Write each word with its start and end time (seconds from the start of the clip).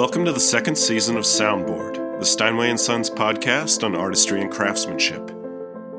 Welcome 0.00 0.24
to 0.24 0.32
the 0.32 0.40
second 0.40 0.76
season 0.76 1.18
of 1.18 1.24
Soundboard, 1.24 2.20
the 2.20 2.24
Steinway 2.24 2.70
and 2.70 2.80
Sons 2.80 3.10
podcast 3.10 3.84
on 3.84 3.94
artistry 3.94 4.40
and 4.40 4.50
craftsmanship. 4.50 5.30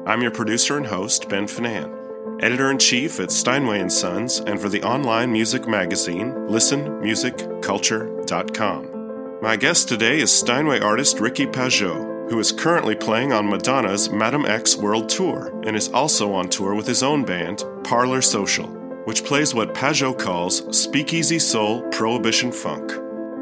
I'm 0.07 0.24
your 0.24 0.32
producer 0.32 0.75
and 0.75 0.88
host, 0.88 1.30
Ben 1.30 1.46
Finan, 1.46 2.42
editor 2.42 2.71
in 2.71 2.79
chief 2.79 3.20
at 3.20 3.29
Steinway 3.29 3.79
and 3.79 3.93
Sons 3.93 4.39
and 4.39 4.60
for 4.60 4.70
the 4.70 4.82
online 4.82 5.32
music 5.32 5.68
magazine 5.68 6.34
listenmusicculture.com. 6.50 9.39
My 9.39 9.56
guest 9.56 9.88
today 9.88 10.20
is 10.20 10.32
Steinway 10.32 10.79
artist 10.79 11.18
Ric'key 11.18 11.54
Pageot, 11.54 12.32
who 12.32 12.39
is 12.39 12.52
currently 12.52 12.96
playing 12.96 13.33
on 13.33 13.47
Madonna's 13.47 14.10
Madame 14.10 14.47
X 14.47 14.75
World 14.75 15.10
Tour 15.10 15.54
and 15.64 15.75
is 15.75 15.89
also 15.89 16.33
on 16.33 16.50
tour 16.50 16.74
with 16.74 16.88
his 16.88 17.04
own 17.04 17.24
band, 17.24 17.64
Parlor 17.83 18.24
Social, 18.24 18.65
which 19.06 19.24
plays 19.24 19.54
what 19.54 19.75
Pageot 19.75 20.18
calls 20.18 20.75
speakeasy 20.75 21.38
soul 21.38 21.83
prohibition 21.92 22.52
funk. 22.52 22.92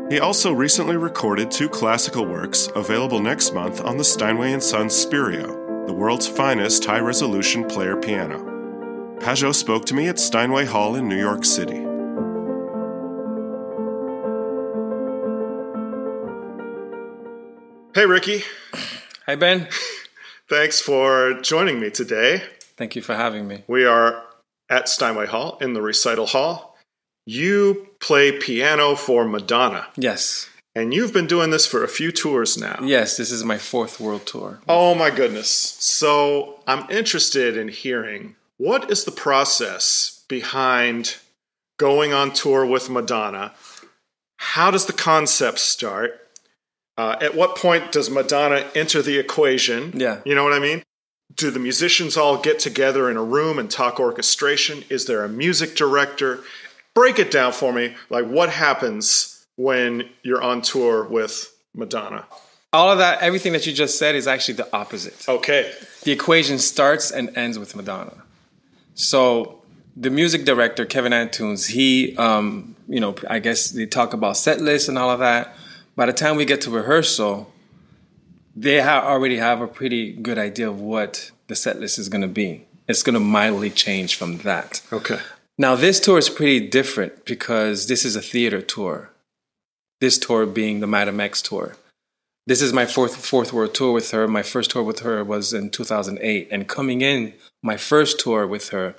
He 0.09 0.19
also 0.19 0.51
recently 0.51 0.97
recorded 0.97 1.51
two 1.51 1.69
classical 1.69 2.25
works 2.25 2.67
available 2.75 3.19
next 3.19 3.53
month 3.53 3.79
on 3.79 3.97
the 3.97 4.03
Steinway 4.03 4.53
and 4.53 4.63
Sons 4.63 4.93
Spirio, 4.93 5.85
the 5.85 5.93
world's 5.93 6.27
finest 6.27 6.83
high-resolution 6.83 7.65
player 7.67 7.95
piano. 7.95 8.43
Pageot 9.19 9.53
spoke 9.53 9.85
to 9.85 9.93
me 9.93 10.07
at 10.07 10.17
Steinway 10.17 10.65
Hall 10.65 10.95
in 10.95 11.07
New 11.07 11.19
York 11.19 11.45
City. 11.45 11.85
Hey 17.93 18.05
Ricky, 18.07 18.43
Hi, 19.27 19.35
Ben. 19.35 19.67
thanks 20.49 20.81
for 20.81 21.39
joining 21.41 21.79
me 21.79 21.91
today. 21.91 22.41
Thank 22.77 22.95
you 22.95 23.03
for 23.03 23.13
having 23.13 23.47
me. 23.47 23.63
We 23.67 23.85
are 23.85 24.23
at 24.71 24.89
Steinway 24.89 25.27
Hall 25.27 25.59
in 25.61 25.73
the 25.73 25.83
recital 25.83 26.25
hall. 26.25 26.75
You 27.27 27.88
play 27.99 28.31
piano 28.31 28.95
for 28.95 29.25
Madonna, 29.25 29.87
Yes. 29.97 30.47
and 30.75 30.93
you've 30.93 31.13
been 31.13 31.27
doing 31.27 31.49
this 31.49 31.65
for 31.65 31.83
a 31.83 31.87
few 31.87 32.11
tours 32.11 32.57
now. 32.57 32.79
Yes, 32.83 33.17
this 33.17 33.31
is 33.31 33.43
my 33.43 33.57
fourth 33.57 33.99
world 33.99 34.25
tour. 34.25 34.59
Oh 34.67 34.95
my 34.95 35.09
goodness. 35.09 35.49
So 35.49 36.59
I'm 36.67 36.89
interested 36.89 37.57
in 37.57 37.67
hearing 37.67 38.35
what 38.57 38.89
is 38.91 39.03
the 39.03 39.11
process 39.11 40.23
behind 40.27 41.17
going 41.77 42.13
on 42.13 42.31
tour 42.33 42.65
with 42.65 42.89
Madonna? 42.89 43.53
How 44.37 44.69
does 44.71 44.85
the 44.85 44.93
concept 44.93 45.59
start? 45.59 46.19
Uh, 46.97 47.15
at 47.21 47.33
what 47.35 47.55
point 47.55 47.91
does 47.93 48.09
Madonna 48.09 48.65
enter 48.75 49.01
the 49.01 49.17
equation? 49.17 49.93
Yeah. 49.95 50.19
You 50.25 50.35
know 50.35 50.43
what 50.43 50.51
I 50.53 50.59
mean? 50.59 50.83
Do 51.33 51.51
the 51.51 51.59
musicians 51.59 52.17
all 52.17 52.37
get 52.37 52.59
together 52.59 53.09
in 53.09 53.15
a 53.15 53.23
room 53.23 53.57
and 53.59 53.69
talk 53.71 53.99
orchestration? 53.99 54.83
Is 54.89 55.05
there 55.05 55.23
a 55.23 55.29
music 55.29 55.75
director? 55.75 56.41
Break 56.99 57.17
it 57.17 57.31
down 57.31 57.53
for 57.53 57.71
me. 57.71 57.95
Like, 58.09 58.25
what 58.25 58.49
happens 58.49 59.45
when 59.55 60.09
you're 60.21 60.41
on 60.41 60.61
tour 60.61 61.07
with 61.07 61.49
Madonna? 61.73 62.25
All 62.73 62.91
of 62.91 62.97
that, 62.97 63.21
everything 63.21 63.53
that 63.53 63.65
you 63.65 63.71
just 63.71 63.97
said 63.97 64.15
is 64.15 64.27
actually 64.27 64.55
the 64.55 64.67
opposite. 64.75 65.29
Okay. 65.29 65.71
The 66.03 66.11
equation 66.11 66.59
starts 66.59 67.09
and 67.09 67.37
ends 67.37 67.57
with 67.57 67.73
Madonna. 67.73 68.21
So 68.95 69.61
the 69.95 70.09
music 70.09 70.43
director, 70.43 70.85
Kevin 70.85 71.13
Antunes, 71.13 71.69
he, 71.69 72.17
um, 72.17 72.75
you 72.89 72.99
know, 72.99 73.15
I 73.29 73.39
guess 73.39 73.71
they 73.71 73.85
talk 73.85 74.11
about 74.11 74.35
set 74.35 74.59
lists 74.59 74.89
and 74.89 74.97
all 74.97 75.09
of 75.09 75.19
that. 75.19 75.55
By 75.95 76.05
the 76.05 76.11
time 76.11 76.35
we 76.35 76.43
get 76.43 76.59
to 76.63 76.69
rehearsal, 76.69 77.49
they 78.57 78.81
ha- 78.81 79.05
already 79.07 79.37
have 79.37 79.61
a 79.61 79.67
pretty 79.67 80.11
good 80.11 80.37
idea 80.37 80.69
of 80.69 80.81
what 80.81 81.31
the 81.47 81.55
set 81.55 81.79
list 81.79 81.97
is 81.97 82.09
going 82.09 82.23
to 82.23 82.27
be. 82.27 82.65
It's 82.89 83.03
going 83.03 83.13
to 83.13 83.21
mildly 83.21 83.69
change 83.69 84.15
from 84.17 84.39
that. 84.39 84.81
Okay. 84.91 85.19
Now, 85.59 85.75
this 85.75 85.99
tour 85.99 86.17
is 86.17 86.29
pretty 86.29 86.69
different 86.69 87.25
because 87.25 87.87
this 87.87 88.05
is 88.05 88.15
a 88.15 88.21
theater 88.21 88.61
tour. 88.61 89.09
This 89.99 90.17
tour 90.17 90.45
being 90.45 90.79
the 90.79 90.87
Madame 90.87 91.19
X 91.19 91.41
tour. 91.41 91.75
This 92.47 92.61
is 92.61 92.71
my 92.71 92.85
fourth 92.85 93.17
fourth 93.17 93.51
world 93.51 93.73
tour 93.73 93.91
with 93.91 94.11
her. 94.11 94.25
My 94.25 94.41
first 94.41 94.71
tour 94.71 94.83
with 94.83 94.99
her 94.99 95.21
was 95.21 95.51
in 95.51 95.69
2008, 95.69 96.47
and 96.49 96.65
coming 96.65 97.01
in 97.01 97.33
my 97.61 97.75
first 97.75 98.21
tour 98.21 98.47
with 98.47 98.69
her, 98.69 98.95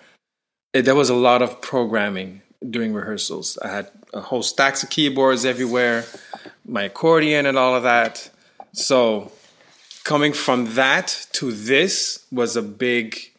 it, 0.75 0.83
there 0.83 0.95
was 0.95 1.09
a 1.09 1.15
lot 1.15 1.41
of 1.41 1.63
programming 1.63 2.43
during 2.69 2.93
rehearsals. 2.93 3.57
I 3.63 3.69
had 3.69 3.91
a 4.13 4.21
whole 4.21 4.43
stacks 4.43 4.83
of 4.83 4.91
keyboards 4.91 5.47
everywhere, 5.47 6.05
my 6.67 6.83
accordion 6.83 7.47
and 7.47 7.57
all 7.57 7.75
of 7.75 7.85
that. 7.85 8.29
So, 8.73 9.33
coming 10.05 10.35
from 10.35 10.75
that 10.75 11.27
to 11.33 11.53
this 11.53 12.27
was 12.31 12.55
a 12.55 12.63
big 12.63 13.30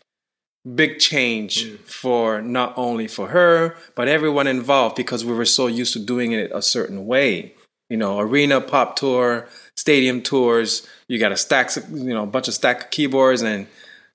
big 0.76 1.00
change 1.00 1.66
mm. 1.66 1.80
for 1.80 2.42
not 2.42 2.74
only 2.78 3.08
for 3.08 3.30
her 3.30 3.76
but 3.96 4.08
everyone 4.08 4.48
involved 4.48 4.96
because 4.96 5.26
we 5.26 5.34
were 5.34 5.46
so 5.46 5.68
used 5.68 5.94
to 5.94 6.00
doing 6.00 6.32
it 6.32 6.52
a 6.54 6.62
certain 6.62 7.06
way. 7.06 7.54
You 7.90 7.98
know 7.98 8.20
arena 8.20 8.62
pop 8.62 8.96
tour 8.96 9.48
stadium 9.76 10.22
tours 10.22 10.88
you 11.08 11.20
got 11.20 11.32
a 11.32 11.38
stack 11.38 11.72
you 11.92 12.14
know 12.14 12.24
a 12.24 12.28
bunch 12.28 12.48
of 12.48 12.54
stack 12.54 12.86
of 12.86 12.90
keyboards. 12.92 13.42
And 13.42 13.68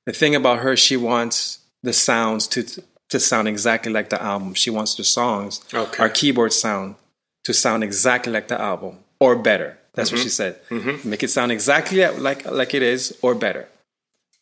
the 0.06 0.12
thing 0.12 0.34
about 0.34 0.60
her 0.60 0.76
she 0.76 0.96
wants 0.96 1.58
the 1.82 1.92
sounds 1.92 2.46
to 2.48 2.64
to 3.08 3.20
sound 3.20 3.48
exactly 3.48 3.92
like 3.92 4.08
the 4.10 4.22
album. 4.22 4.54
She 4.54 4.70
wants 4.70 4.94
the 4.94 5.04
songs 5.04 5.62
Okay. 5.74 6.02
our 6.02 6.08
keyboard 6.08 6.52
sound 6.52 6.94
to 7.44 7.52
sound 7.52 7.84
exactly 7.84 8.32
like 8.32 8.48
the 8.48 8.60
album 8.60 8.98
or 9.20 9.36
better. 9.36 9.78
That's 9.94 10.12
what 10.12 10.18
mm-hmm. 10.18 10.24
she 10.24 10.30
said. 10.30 10.60
Mm-hmm. 10.68 11.08
Make 11.10 11.22
it 11.22 11.30
sound 11.30 11.50
exactly 11.50 12.06
like 12.06 12.48
like 12.50 12.72
it 12.72 12.82
is 12.82 13.18
or 13.20 13.34
better 13.34 13.68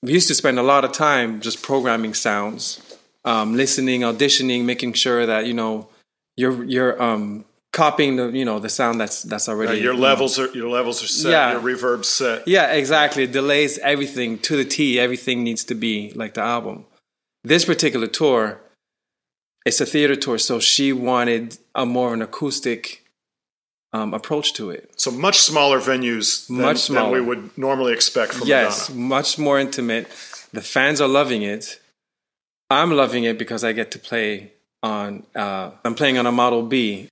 we 0.04 0.12
used 0.12 0.28
to 0.28 0.34
spend 0.34 0.58
a 0.58 0.62
lot 0.62 0.84
of 0.84 0.92
time 0.92 1.40
just 1.40 1.62
programming 1.62 2.14
sounds, 2.14 2.80
um, 3.24 3.56
listening, 3.56 4.02
auditioning, 4.02 4.64
making 4.64 4.92
sure 4.92 5.24
that 5.24 5.46
you 5.46 5.54
know 5.54 5.88
you're 6.36 6.62
you're 6.64 7.02
um, 7.02 7.44
copying 7.72 8.16
the 8.16 8.28
you 8.28 8.44
know 8.44 8.58
the 8.58 8.68
sound 8.68 9.00
that's 9.00 9.22
that's 9.22 9.48
already 9.48 9.80
your 9.80 9.94
you 9.94 9.98
know. 9.98 10.06
levels 10.08 10.38
are 10.38 10.48
your 10.52 10.68
levels 10.68 11.02
are 11.02 11.06
set. 11.06 11.30
Yeah. 11.32 11.52
Your 11.52 11.60
reverb 11.60 12.04
set. 12.04 12.46
Yeah, 12.46 12.72
exactly. 12.72 13.24
It 13.24 13.32
delays 13.32 13.78
everything 13.78 14.38
to 14.40 14.56
the 14.56 14.64
T. 14.64 15.00
Everything 15.00 15.42
needs 15.42 15.64
to 15.64 15.74
be 15.74 16.12
like 16.14 16.34
the 16.34 16.42
album. 16.42 16.84
This 17.42 17.64
particular 17.64 18.06
tour, 18.06 18.60
it's 19.64 19.80
a 19.80 19.86
theater 19.86 20.16
tour, 20.16 20.38
so 20.38 20.60
she 20.60 20.92
wanted 20.92 21.58
a 21.74 21.86
more 21.86 22.12
an 22.12 22.20
acoustic 22.20 23.03
um, 23.94 24.12
approach 24.12 24.52
to 24.54 24.70
it. 24.70 24.92
So 24.96 25.10
much 25.10 25.38
smaller 25.38 25.78
venues 25.80 26.48
than, 26.48 26.56
Much 26.58 26.86
than 26.88 26.96
smaller. 26.96 27.12
we 27.12 27.20
would 27.28 27.56
normally 27.56 27.92
expect 27.92 28.34
from 28.34 28.48
yes, 28.48 28.88
Madonna. 28.90 29.06
much 29.16 29.38
more 29.38 29.58
intimate. 29.58 30.04
The 30.52 30.62
fans 30.62 31.00
are 31.00 31.08
loving 31.08 31.42
it. 31.42 31.80
I'm 32.70 32.90
loving 32.92 33.24
it 33.24 33.38
because 33.38 33.62
I 33.64 33.72
get 33.72 33.90
to 33.92 33.98
play 33.98 34.52
on. 34.82 35.24
Uh, 35.34 35.70
I'm 35.84 35.94
playing 35.94 36.18
on 36.18 36.26
a 36.26 36.32
Model 36.32 36.62
B. 36.64 37.08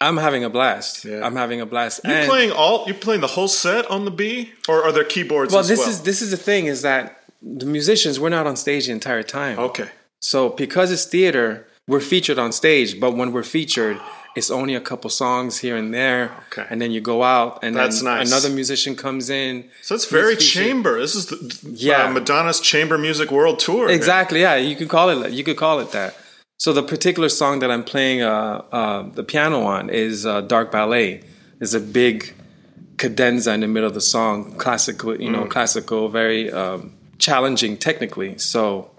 I'm 0.00 0.16
having 0.16 0.42
a 0.44 0.50
blast. 0.50 1.04
Yeah. 1.04 1.24
I'm 1.24 1.36
having 1.36 1.60
a 1.60 1.66
blast. 1.66 2.00
You 2.04 2.10
And- 2.10 2.28
playing 2.28 2.50
all? 2.50 2.84
You 2.88 2.94
playing 2.94 3.20
the 3.20 3.28
whole 3.28 3.48
set 3.48 3.86
on 3.90 4.04
the 4.04 4.10
B, 4.10 4.52
or 4.68 4.82
are 4.84 4.92
there 4.92 5.04
keyboards 5.04 5.52
well, 5.54 5.62
this 5.62 5.78
well? 5.78 5.88
is 5.88 6.02
this 6.02 6.20
is 6.20 6.30
the 6.30 6.36
thing 6.36 6.66
is 6.66 6.82
that 6.82 7.22
the 7.40 7.66
musicians 7.66 8.18
we're 8.18 8.28
not 8.38 8.46
on 8.46 8.56
stage 8.56 8.86
the 8.86 8.92
entire 8.92 9.22
time. 9.22 9.58
okay. 9.58 9.88
So 10.20 10.48
because 10.50 10.90
it's 10.90 11.04
theater, 11.04 11.66
we're 11.86 12.00
featured 12.00 12.38
on 12.38 12.50
stage, 12.52 12.98
but 12.98 13.12
when 13.16 13.30
we're 13.32 13.42
featured, 13.44 13.98
it's 14.36 14.50
only 14.50 14.74
a 14.74 14.80
couple 14.80 15.08
songs 15.10 15.58
here 15.58 15.76
and 15.76 15.92
there. 15.94 16.32
Okay. 16.48 16.66
And 16.70 16.80
then 16.80 16.90
you 16.90 17.00
go 17.00 17.22
out 17.22 17.60
and 17.62 17.74
That's 17.76 17.98
then 18.02 18.06
nice. 18.16 18.28
another 18.30 18.50
musician 18.50 18.96
comes 18.96 19.30
in. 19.30 19.64
So 19.82 19.94
it's 19.94 20.06
very 20.06 20.34
featured- 20.34 20.64
chamber. 20.64 21.00
This 21.00 21.14
is 21.14 21.26
the 21.26 21.36
Yeah. 21.74 22.04
uh, 22.06 22.10
Madonna's 22.10 22.60
Chamber 22.60 22.98
Music 22.98 23.30
World 23.30 23.58
Tour. 23.60 23.88
Exactly. 23.88 24.40
Yeah, 24.40 24.56
you 24.56 24.74
could 24.76 24.88
call 24.88 25.08
it. 25.10 25.32
You 25.32 25.44
could 25.44 25.56
call 25.56 25.78
it 25.80 25.92
that. 25.92 26.16
So 26.58 26.72
the 26.72 26.82
particular 26.82 27.28
song 27.28 27.58
that 27.60 27.70
I'm 27.70 27.84
playing 27.84 28.22
uh, 28.22 28.62
uh, 28.72 29.02
the 29.14 29.22
piano 29.24 29.62
on 29.64 29.90
is 29.90 30.24
uh, 30.26 30.40
"Dark 30.40 30.70
Ballet." 30.72 31.22
There's 31.58 31.74
a 31.74 31.80
big 31.80 32.32
cadenza 32.96 33.52
in 33.52 33.60
the 33.60 33.68
middle 33.68 33.88
of 33.88 33.94
the 33.94 34.00
song, 34.00 34.54
classical. 34.56 35.20
You 35.20 35.30
know, 35.30 35.44
classical, 35.46 36.08
very 36.08 36.50
um, 36.52 36.92
challenging 37.18 37.76
technically. 37.76 38.38
So 38.38 38.90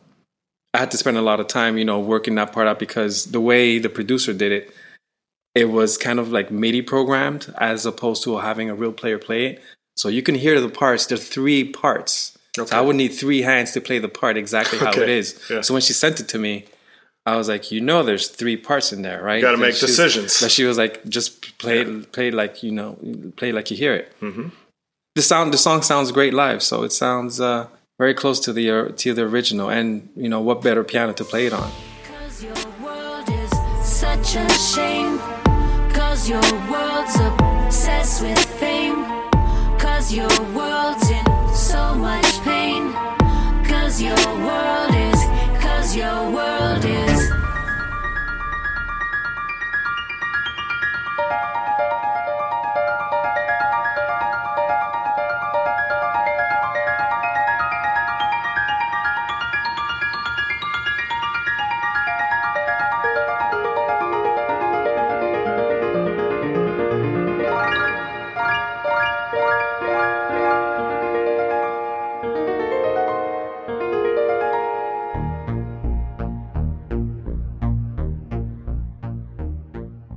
I 0.73 0.79
had 0.79 0.91
to 0.91 0.97
spend 0.97 1.17
a 1.17 1.21
lot 1.21 1.39
of 1.39 1.47
time, 1.47 1.77
you 1.77 1.85
know, 1.85 1.99
working 1.99 2.35
that 2.35 2.51
part 2.51 2.67
out 2.67 2.79
because 2.79 3.25
the 3.31 3.39
way 3.41 3.79
the 3.79 3.89
producer 3.89 4.33
did 4.33 4.51
it, 4.51 4.73
it 5.55 5.65
was 5.71 5.97
kind 5.97 6.19
of 6.19 6.31
like 6.31 6.51
MIDI 6.51 6.81
programmed 6.81 7.53
as 7.57 7.85
opposed 7.85 8.23
to 8.25 8.37
having 8.39 8.69
a 8.69 8.75
real 8.75 8.91
player 8.91 9.17
play 9.17 9.45
it. 9.47 9.63
So 9.95 10.09
you 10.09 10.21
can 10.21 10.35
hear 10.35 10.59
the 10.59 10.69
parts. 10.69 11.05
There 11.05 11.17
are 11.17 11.21
three 11.21 11.63
parts. 11.63 12.37
Okay. 12.59 12.69
So 12.69 12.77
I 12.77 12.81
would 12.81 12.95
need 12.97 13.09
three 13.09 13.41
hands 13.41 13.71
to 13.73 13.81
play 13.81 13.99
the 13.99 14.09
part 14.09 14.37
exactly 14.37 14.77
how 14.79 14.89
it 14.91 14.97
Okay. 14.97 15.17
is. 15.17 15.39
Yeah. 15.49 15.61
So 15.61 15.73
when 15.73 15.81
she 15.81 15.93
sent 15.93 16.19
it 16.19 16.27
to 16.29 16.37
me, 16.37 16.65
I 17.25 17.37
was 17.37 17.47
like, 17.49 17.71
you 17.71 17.81
know, 17.81 18.03
there's 18.03 18.27
three 18.27 18.55
parts 18.57 18.93
in 18.93 19.01
there, 19.01 19.23
right? 19.23 19.37
You 19.37 19.41
Gotta 19.41 19.57
make 19.57 19.69
And 19.69 19.77
she 19.77 19.85
was- 19.85 19.95
decisions. 19.95 20.41
But 20.41 20.51
she 20.51 20.63
was 20.65 20.77
like, 20.77 21.03
just 21.07 21.57
play, 21.57 21.83
play 22.15 22.29
like 22.31 22.61
you 22.61 22.71
know, 22.71 22.97
play 23.37 23.51
like 23.51 23.71
you 23.71 23.77
hear 23.77 23.95
it. 23.95 24.11
Mm-hmm. 24.21 24.49
The 25.15 25.21
sound, 25.21 25.53
the 25.53 25.57
song 25.57 25.81
sounds 25.81 26.11
great 26.11 26.33
live, 26.33 26.61
so 26.61 26.83
it 26.83 26.91
sounds 26.91 27.39
uh, 27.39 27.67
very 27.97 28.13
close 28.13 28.39
to 28.41 28.51
the 28.53 28.69
uh, 28.69 28.89
to 28.97 29.13
the 29.13 29.21
original. 29.23 29.69
And 29.69 30.09
you 30.17 30.27
know, 30.27 30.41
what 30.41 30.61
better 30.61 30.83
piano 30.83 31.13
to 31.13 31.23
play 31.23 31.45
it 31.47 31.53
on? 31.53 31.71
Your 36.27 36.41
world's 36.71 37.15
obsessed 37.19 38.23
with 38.23 38.43
fame. 38.59 39.05
Cause 39.77 40.11
your 40.11 40.27
world's 40.55 41.07
in 41.11 41.23
so 41.53 41.93
much 41.93 42.41
pain. 42.41 42.91
Cause 43.63 44.01
your 44.01 44.17
world 44.39 44.95
is, 44.95 45.21
cause 45.61 45.95
your 45.95 46.31
world 46.31 46.54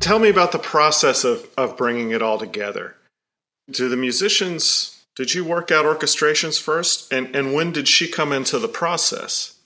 tell 0.09 0.19
me 0.19 0.31
about 0.31 0.53
the 0.53 0.59
process 0.59 1.23
of, 1.23 1.47
of 1.59 1.77
bringing 1.77 2.13
it 2.13 2.23
all 2.23 2.39
together. 2.39 2.95
Do 3.71 3.91
the 3.91 3.97
musicians, 3.97 5.05
did 5.15 5.35
you 5.35 5.45
work 5.45 5.71
out 5.71 5.85
orchestrations 5.85 6.59
first? 6.59 7.13
And, 7.13 7.37
and 7.37 7.53
when 7.53 7.73
did 7.73 7.89
she 7.89 8.09
come 8.09 8.33
into 8.33 8.59
the 8.59 8.69
process? 8.69 9.59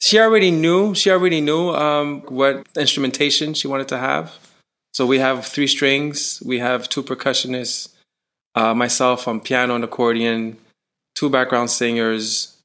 She 0.00 0.18
already 0.18 0.50
knew. 0.50 0.94
She 0.94 1.10
already 1.10 1.42
knew 1.42 1.74
um, 1.74 2.22
what 2.22 2.66
instrumentation 2.74 3.52
she 3.52 3.68
wanted 3.68 3.88
to 3.88 3.98
have. 3.98 4.38
So 4.94 5.04
we 5.04 5.18
have 5.18 5.44
three 5.44 5.66
strings. 5.66 6.42
We 6.42 6.58
have 6.58 6.88
two 6.88 7.02
percussionists. 7.02 7.90
Uh, 8.54 8.72
myself 8.72 9.28
on 9.28 9.40
piano 9.40 9.74
and 9.74 9.84
accordion. 9.84 10.56
Two 11.14 11.28
background 11.28 11.70
singers, 11.70 12.56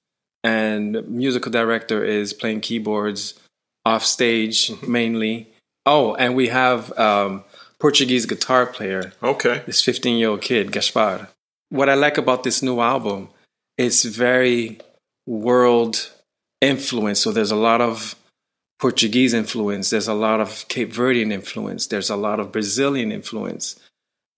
and 0.46 1.06
musical 1.10 1.52
director 1.52 2.06
is 2.06 2.32
playing 2.32 2.62
keyboards 2.62 3.38
off 3.86 4.06
stage 4.06 4.72
mainly. 4.82 5.51
Oh, 5.86 6.16
and 6.16 6.36
we 6.36 6.48
have 6.50 6.98
um, 6.98 7.44
Portuguese 7.80 8.26
guitar 8.26 8.66
player. 8.66 9.14
Okay. 9.24 9.64
This 9.66 9.82
15 9.84 10.18
year 10.18 10.30
old 10.30 10.42
kid, 10.42 10.72
Gaspar. 10.72 11.28
What 11.70 11.90
I 11.90 11.96
like 11.96 12.18
about 12.18 12.44
this 12.44 12.62
new 12.62 12.80
album, 12.82 13.30
it's 13.78 14.04
very 14.04 14.80
world 15.26 16.12
influence. 16.60 17.20
So 17.22 17.32
there's 17.32 17.52
a 17.52 17.56
lot 17.56 17.82
of 17.82 18.16
Portuguese 18.80 19.34
influence. 19.34 19.90
There's 19.90 20.08
a 20.08 20.14
lot 20.14 20.40
of 20.42 20.68
Cape 20.68 20.92
Verdean 20.92 21.32
influence. 21.32 21.88
There's 21.88 22.10
a 22.10 22.16
lot 22.16 22.40
of 22.40 22.52
Brazilian 22.52 23.12
influence. 23.12 23.80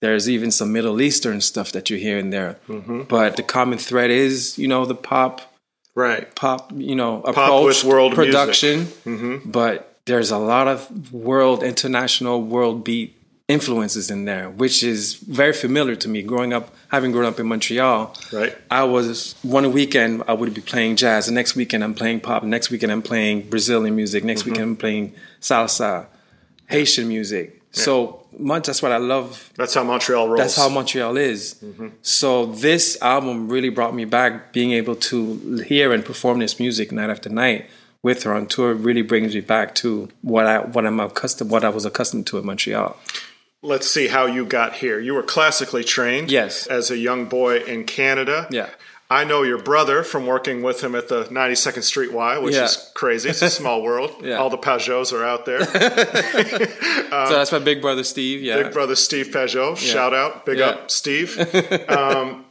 There's 0.02 0.30
even 0.30 0.52
some 0.52 0.74
Middle 0.74 1.02
Eastern 1.02 1.40
stuff 1.42 1.72
that 1.72 1.90
you 1.90 1.98
hear 1.98 2.18
in 2.18 2.30
there. 2.30 2.58
Mm-hmm. 2.68 3.04
But 3.04 3.38
the 3.38 3.44
common 3.44 3.78
thread 3.80 4.12
is, 4.12 4.58
you 4.60 4.68
know, 4.68 4.86
the 4.86 4.96
pop, 4.96 5.54
Right. 5.96 6.34
pop, 6.36 6.72
you 6.76 6.96
know, 6.96 7.20
approach 7.22 7.36
pop 7.36 7.64
with 7.66 7.84
world 7.84 8.18
music. 8.18 8.32
production. 8.34 8.80
Mm-hmm. 9.06 9.50
But 9.50 9.93
there's 10.06 10.32
a 10.32 10.38
lot 10.38 10.68
of 10.68 11.14
world, 11.14 11.64
international 11.64 12.42
world 12.42 12.84
beat 12.84 13.16
influences 13.48 14.10
in 14.10 14.26
there, 14.26 14.50
which 14.50 14.84
is 14.84 15.16
very 15.16 15.54
familiar 15.54 15.96
to 15.96 16.08
me. 16.08 16.22
Growing 16.22 16.54
up, 16.54 16.74
having 16.90 17.12
grown 17.12 17.26
up 17.26 17.40
in 17.40 17.48
Montreal, 17.48 18.16
Right. 18.32 18.58
I 18.72 18.84
was 18.84 19.36
one 19.44 19.72
weekend 19.72 20.24
I 20.28 20.34
would 20.34 20.54
be 20.54 20.62
playing 20.62 20.96
jazz. 20.96 21.28
The 21.28 21.32
next 21.32 21.56
weekend 21.56 21.84
I'm 21.84 21.94
playing 21.94 22.22
pop. 22.22 22.44
The 22.44 22.48
next 22.48 22.70
weekend 22.70 22.92
I'm 22.92 23.02
playing 23.02 23.50
Brazilian 23.50 23.96
music. 23.96 24.24
Next 24.24 24.42
mm-hmm. 24.42 24.52
weekend 24.52 24.70
I'm 24.70 24.76
playing 24.78 25.14
salsa, 25.42 26.08
Haitian 26.68 27.08
music. 27.08 27.62
So 27.72 28.26
much 28.38 28.68
that's 28.68 28.82
what 28.82 28.92
I 28.92 28.98
love. 28.98 29.52
That's 29.56 29.74
how 29.74 29.84
Montreal 29.84 30.28
rolls. 30.28 30.40
That's 30.40 30.56
how 30.56 30.70
Montreal 30.70 31.18
is. 31.18 31.56
Mm-hmm. 31.56 31.88
So 32.02 32.48
this 32.48 33.02
album 33.02 33.50
really 33.50 33.70
brought 33.70 33.96
me 33.96 34.06
back. 34.06 34.54
Being 34.54 34.72
able 34.72 34.96
to 34.96 35.58
hear 35.68 35.92
and 35.92 36.06
perform 36.06 36.40
this 36.40 36.60
music 36.60 36.92
night 36.92 37.10
after 37.10 37.30
night 37.30 37.70
with 38.04 38.24
her 38.24 38.34
on 38.34 38.46
tour 38.48 38.74
really 38.74 39.02
brings 39.02 39.34
me 39.34 39.42
back 39.42 39.74
to 39.76 40.10
what 40.22 40.46
I 40.46 40.60
what 40.60 40.86
I'm 40.86 41.00
accustomed 41.00 41.50
what 41.50 41.64
I 41.64 41.70
was 41.70 41.86
accustomed 41.86 42.28
to 42.28 42.38
in 42.38 42.46
Montreal. 42.46 42.96
Let's 43.66 43.90
see 43.90 44.08
how 44.10 44.26
you 44.26 44.46
got 44.46 44.74
here. 44.76 45.00
You 45.00 45.14
were 45.14 45.24
classically 45.24 45.84
trained. 45.86 46.30
Yes. 46.30 46.68
As 46.68 46.92
a 46.92 46.98
young 46.98 47.26
boy 47.26 47.60
in 47.60 47.86
Canada. 47.86 48.46
Yeah. 48.52 48.70
I 49.10 49.24
know 49.26 49.44
your 49.44 49.60
brother 49.62 50.04
from 50.04 50.26
working 50.26 50.64
with 50.64 50.84
him 50.84 50.96
at 50.96 51.08
the 51.08 51.26
92nd 51.26 51.84
Street 51.84 52.12
Y, 52.12 52.38
which 52.40 52.56
Yeah. 52.56 52.64
is 52.66 52.92
crazy. 52.96 53.30
It's 53.30 53.42
a 53.42 53.50
small 53.62 53.82
world. 53.84 54.12
Yeah. 54.22 54.36
All 54.38 54.50
the 54.50 54.58
Pageots 54.58 55.14
are 55.14 55.24
out 55.24 55.46
there. 55.46 55.64
so 55.66 57.30
that's 57.30 57.52
my 57.52 57.60
big 57.60 57.82
brother 57.82 58.04
Steve. 58.04 58.42
Yeah. 58.42 58.64
Big 58.64 58.74
brother 58.74 58.96
Steve 58.96 59.28
Pageot. 59.28 59.78
Shout 59.78 60.14
out. 60.14 60.46
Big 60.46 60.58
Yeah. 60.60 60.66
up, 60.70 60.92
Steve. 60.92 61.38
um, 61.90 62.46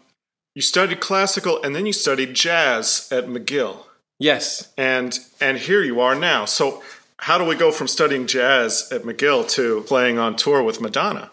you 0.54 0.62
studied 0.62 1.00
classical 1.00 1.62
and 1.62 1.74
then 1.74 1.84
you 1.84 1.92
studied 1.92 2.34
jazz 2.34 3.08
at 3.10 3.26
McGill. 3.26 3.84
Yes. 4.22 4.68
And 4.76 5.18
and 5.40 5.58
here 5.58 5.82
you 5.82 6.00
are 6.00 6.14
now. 6.14 6.44
So 6.44 6.82
how 7.18 7.38
do 7.38 7.44
we 7.44 7.56
go 7.56 7.70
from 7.72 7.88
studying 7.88 8.26
jazz 8.26 8.88
at 8.92 9.02
McGill 9.02 9.48
to 9.50 9.82
playing 9.82 10.18
on 10.18 10.36
tour 10.36 10.62
with 10.62 10.80
Madonna? 10.80 11.30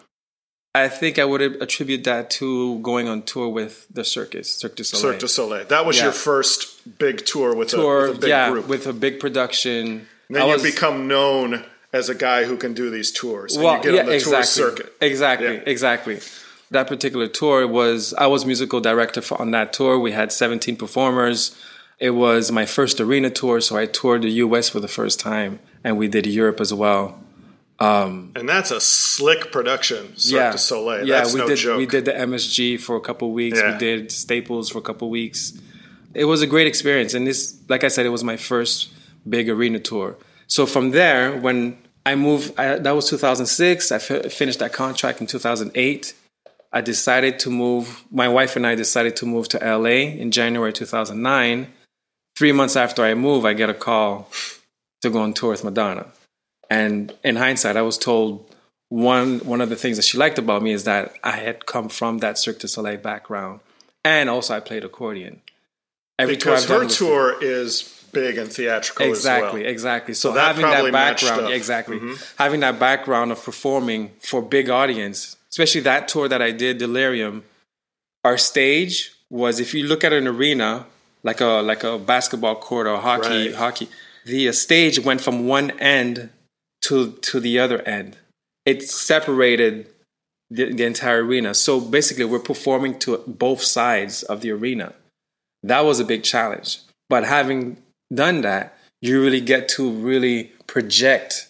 I 0.74 0.88
think 0.88 1.18
I 1.18 1.24
would 1.24 1.42
attribute 1.42 2.04
that 2.04 2.30
to 2.38 2.78
going 2.80 3.08
on 3.08 3.22
tour 3.22 3.48
with 3.48 3.86
the 3.92 4.04
circus, 4.04 4.56
Cirque 4.56 4.76
du 4.76 4.84
Soleil. 4.84 5.02
Cirque 5.02 5.20
du 5.20 5.28
Soleil. 5.28 5.64
That 5.66 5.84
was 5.84 5.96
Yeah. 5.96 6.04
your 6.04 6.12
first 6.12 6.96
big 6.98 7.24
tour 7.26 7.54
with, 7.56 7.68
tour, 7.70 8.06
a, 8.06 8.08
with 8.10 8.18
a 8.18 8.20
big 8.20 8.28
yeah, 8.30 8.50
group. 8.50 8.68
with 8.68 8.86
a 8.86 8.92
big 8.92 9.18
production. 9.18 10.06
And 10.28 10.36
then 10.36 10.42
I 10.42 10.46
you 10.46 10.52
was- 10.52 10.62
become 10.62 11.08
known 11.08 11.64
as 11.92 12.08
a 12.08 12.14
guy 12.14 12.44
who 12.44 12.56
can 12.56 12.72
do 12.72 12.88
these 12.88 13.10
tours. 13.10 13.56
And 13.56 13.64
well, 13.64 13.76
you 13.78 13.82
get 13.82 13.94
yeah, 13.94 14.00
on 14.02 14.06
the 14.06 14.14
exactly, 14.14 14.62
tour 14.62 14.70
circuit. 14.70 14.92
exactly, 15.00 15.54
Yeah. 15.54 15.62
exactly. 15.74 16.20
That 16.70 16.86
particular 16.86 17.26
tour 17.26 17.66
was 17.66 18.14
I 18.14 18.28
was 18.28 18.46
musical 18.46 18.80
director 18.80 19.20
for, 19.22 19.40
on 19.42 19.50
that 19.50 19.72
tour. 19.72 19.98
We 19.98 20.12
had 20.12 20.30
17 20.30 20.76
performers. 20.76 21.50
It 22.00 22.10
was 22.10 22.50
my 22.50 22.64
first 22.64 22.98
arena 22.98 23.28
tour, 23.28 23.60
so 23.60 23.76
I 23.76 23.84
toured 23.84 24.22
the 24.22 24.30
U.S. 24.30 24.70
for 24.70 24.80
the 24.80 24.88
first 24.88 25.20
time, 25.20 25.60
and 25.84 25.98
we 25.98 26.08
did 26.08 26.26
Europe 26.26 26.60
as 26.60 26.72
well. 26.72 27.22
Um, 27.78 28.32
and 28.34 28.48
that's 28.48 28.70
a 28.70 28.80
slick 28.80 29.52
production, 29.52 30.16
Cirque 30.16 30.52
du 30.52 30.58
Soleil. 30.58 31.06
Yeah, 31.06 31.18
that's 31.18 31.34
we 31.34 31.40
no 31.40 31.46
did. 31.46 31.58
joke. 31.58 31.78
We 31.78 31.86
did 31.86 32.06
the 32.06 32.12
MSG 32.12 32.80
for 32.80 32.96
a 32.96 33.00
couple 33.00 33.32
weeks. 33.32 33.58
Yeah. 33.58 33.72
We 33.72 33.78
did 33.78 34.12
Staples 34.12 34.70
for 34.70 34.78
a 34.78 34.82
couple 34.82 35.10
weeks. 35.10 35.58
It 36.14 36.24
was 36.24 36.40
a 36.40 36.46
great 36.46 36.66
experience, 36.66 37.12
and 37.12 37.26
this, 37.26 37.58
like 37.68 37.84
I 37.84 37.88
said, 37.88 38.06
it 38.06 38.10
was 38.10 38.24
my 38.24 38.36
first 38.36 38.92
big 39.28 39.48
arena 39.50 39.78
tour. 39.78 40.16
So 40.46 40.66
from 40.66 40.90
there, 40.90 41.38
when 41.38 41.78
I 42.04 42.14
moved, 42.14 42.58
I, 42.58 42.76
that 42.76 42.92
was 42.92 43.08
2006. 43.10 43.92
I 43.92 43.98
finished 43.98 44.58
that 44.58 44.72
contract 44.72 45.20
in 45.20 45.26
2008. 45.26 46.14
I 46.72 46.80
decided 46.80 47.38
to 47.40 47.50
move. 47.50 48.04
My 48.10 48.28
wife 48.28 48.56
and 48.56 48.66
I 48.66 48.74
decided 48.74 49.16
to 49.16 49.26
move 49.26 49.48
to 49.50 49.58
LA 49.58 50.12
in 50.18 50.30
January 50.30 50.72
2009. 50.72 51.66
Three 52.40 52.52
months 52.52 52.74
after 52.74 53.04
I 53.04 53.12
move, 53.12 53.44
I 53.44 53.52
get 53.52 53.68
a 53.68 53.74
call 53.74 54.30
to 55.02 55.10
go 55.10 55.20
on 55.20 55.34
tour 55.34 55.50
with 55.50 55.62
Madonna. 55.62 56.06
And 56.70 57.12
in 57.22 57.36
hindsight, 57.36 57.76
I 57.76 57.82
was 57.82 57.98
told 57.98 58.50
one 58.88 59.40
one 59.40 59.60
of 59.60 59.68
the 59.68 59.76
things 59.76 59.98
that 59.98 60.04
she 60.04 60.16
liked 60.16 60.38
about 60.38 60.62
me 60.62 60.72
is 60.72 60.84
that 60.84 61.14
I 61.22 61.32
had 61.32 61.66
come 61.66 61.90
from 61.90 62.20
that 62.20 62.38
Cirque 62.38 62.58
du 62.60 62.66
Soleil 62.66 62.96
background, 62.96 63.60
and 64.06 64.30
also 64.30 64.56
I 64.56 64.60
played 64.60 64.84
accordion. 64.84 65.42
Every 66.18 66.38
tour 66.38 66.54
because 66.54 66.70
I've 66.70 66.80
her 66.80 66.88
tour 66.88 67.42
is 67.42 68.06
big 68.10 68.38
and 68.38 68.50
theatrical 68.50 69.04
exactly, 69.04 69.60
as 69.60 69.64
well. 69.64 69.72
exactly. 69.72 70.14
So, 70.14 70.32
that 70.32 70.56
having 70.56 70.62
that 70.62 70.92
background, 70.92 71.40
up. 71.40 71.46
Mm-hmm. 71.48 71.52
exactly, 71.52 72.00
having 72.38 72.60
that 72.60 72.78
background 72.78 73.32
of 73.32 73.44
performing 73.44 74.12
for 74.18 74.40
big 74.40 74.70
audience, 74.70 75.36
especially 75.50 75.82
that 75.82 76.08
tour 76.08 76.26
that 76.26 76.40
I 76.40 76.52
did, 76.52 76.78
Delirium. 76.78 77.44
Our 78.24 78.38
stage 78.38 79.12
was, 79.28 79.60
if 79.60 79.74
you 79.74 79.84
look 79.84 80.04
at 80.04 80.14
an 80.14 80.26
arena 80.26 80.86
like 81.22 81.40
a 81.40 81.60
like 81.62 81.84
a 81.84 81.98
basketball 81.98 82.56
court 82.56 82.86
or 82.86 82.98
hockey 82.98 83.48
Right. 83.48 83.54
hockey, 83.54 83.88
the 84.24 84.52
stage 84.52 84.98
went 84.98 85.20
from 85.20 85.46
one 85.46 85.70
end 85.78 86.30
to 86.82 87.12
to 87.12 87.40
the 87.40 87.58
other 87.58 87.80
end. 87.82 88.16
It 88.66 88.82
separated 88.82 89.86
the, 90.50 90.72
the 90.72 90.84
entire 90.84 91.24
arena. 91.24 91.54
So 91.54 91.80
basically, 91.80 92.24
we're 92.24 92.38
performing 92.38 92.98
to 93.00 93.18
both 93.26 93.62
sides 93.62 94.22
of 94.24 94.40
the 94.40 94.50
arena. 94.50 94.92
That 95.62 95.84
was 95.84 96.00
a 96.00 96.04
big 96.04 96.22
challenge. 96.22 96.78
But 97.08 97.24
having 97.24 97.76
done 98.12 98.40
that, 98.42 98.76
you 99.00 99.22
really 99.22 99.40
get 99.40 99.68
to 99.70 99.90
really 99.90 100.52
project 100.66 101.48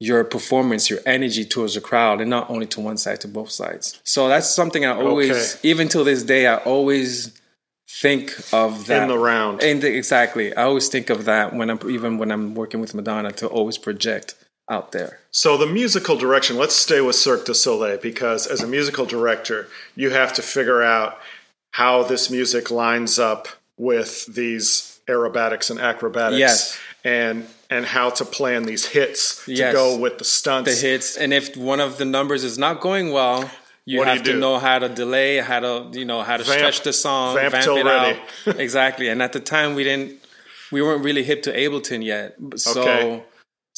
your 0.00 0.22
performance, 0.24 0.88
your 0.88 1.00
energy 1.06 1.44
towards 1.44 1.74
the 1.74 1.80
crowd, 1.80 2.20
and 2.20 2.30
not 2.30 2.48
only 2.50 2.66
to 2.66 2.80
one 2.80 2.96
side, 2.96 3.20
to 3.22 3.28
both 3.28 3.50
sides. 3.50 4.00
So 4.04 4.28
that's 4.28 4.48
something 4.48 4.84
I 4.84 4.94
always, 4.94 5.30
Okay. 5.56 5.68
even 5.68 5.88
till 5.88 6.04
this 6.04 6.22
day, 6.22 6.46
I 6.46 6.56
always 6.58 7.32
think 7.88 8.34
of 8.52 8.86
that 8.86 9.02
In 9.02 9.08
the 9.08 9.18
round. 9.18 9.62
And 9.62 9.82
exactly, 9.82 10.54
I 10.54 10.64
always 10.64 10.88
think 10.88 11.10
of 11.10 11.24
that 11.24 11.54
when 11.54 11.70
I'm 11.70 11.78
even 11.90 12.18
when 12.18 12.30
I'm 12.30 12.54
working 12.54 12.80
with 12.80 12.94
Madonna 12.94 13.32
to 13.32 13.46
always 13.46 13.78
project 13.78 14.34
out 14.70 14.92
there. 14.92 15.20
So 15.30 15.56
the 15.56 15.66
musical 15.66 16.16
direction, 16.16 16.56
let's 16.58 16.74
stay 16.74 17.00
with 17.00 17.16
Cirque 17.16 17.46
du 17.46 17.54
Soleil 17.54 17.96
because 17.98 18.46
as 18.46 18.62
a 18.62 18.66
musical 18.66 19.06
director, 19.06 19.68
you 19.96 20.10
have 20.10 20.32
to 20.34 20.42
figure 20.42 20.82
out 20.82 21.18
how 21.72 22.02
this 22.02 22.30
music 22.30 22.70
lines 22.70 23.18
up 23.18 23.48
with 23.78 24.26
these 24.26 25.00
aerobatics 25.08 25.70
and 25.70 25.80
acrobatics. 25.80 26.38
Yes. 26.38 26.78
And 27.04 27.46
and 27.70 27.84
how 27.86 28.10
to 28.10 28.24
plan 28.24 28.64
these 28.64 28.84
hits 28.86 29.44
to 29.44 29.52
Yes. 29.52 29.72
go 29.74 29.96
with 29.98 30.18
the 30.18 30.24
stunts. 30.24 30.80
the 30.80 30.88
hits 30.88 31.16
and 31.16 31.32
if 31.32 31.56
one 31.56 31.80
of 31.80 31.98
the 31.98 32.04
numbers 32.04 32.42
is 32.44 32.58
not 32.58 32.80
going 32.80 33.12
well 33.12 33.50
you 33.90 33.98
What 33.98 34.04
do 34.04 34.08
have 34.10 34.18
you 34.18 34.24
to 34.24 34.32
do? 34.34 34.40
know 34.44 34.56
how 34.66 34.76
to 34.84 34.88
delay 35.02 35.32
how 35.50 35.60
to 35.66 35.72
you 36.00 36.04
know 36.10 36.20
how 36.28 36.36
to 36.40 36.44
Vamp- 36.44 36.58
stretch 36.58 36.78
the 36.88 36.92
song 36.92 37.34
vamp 37.36 37.52
vamp, 37.52 37.64
till 37.64 37.76
it 37.82 37.84
ready. 37.84 38.18
out 38.46 38.60
exactly 38.66 39.06
and 39.12 39.18
at 39.26 39.32
the 39.32 39.40
time 39.54 39.68
we 39.78 39.82
didn't 39.88 40.08
we 40.74 40.80
weren't 40.82 41.02
really 41.08 41.24
hip 41.30 41.40
to 41.48 41.52
ableton 41.62 42.00
yet 42.14 42.26
so 42.56 42.82
Okay. 42.82 43.22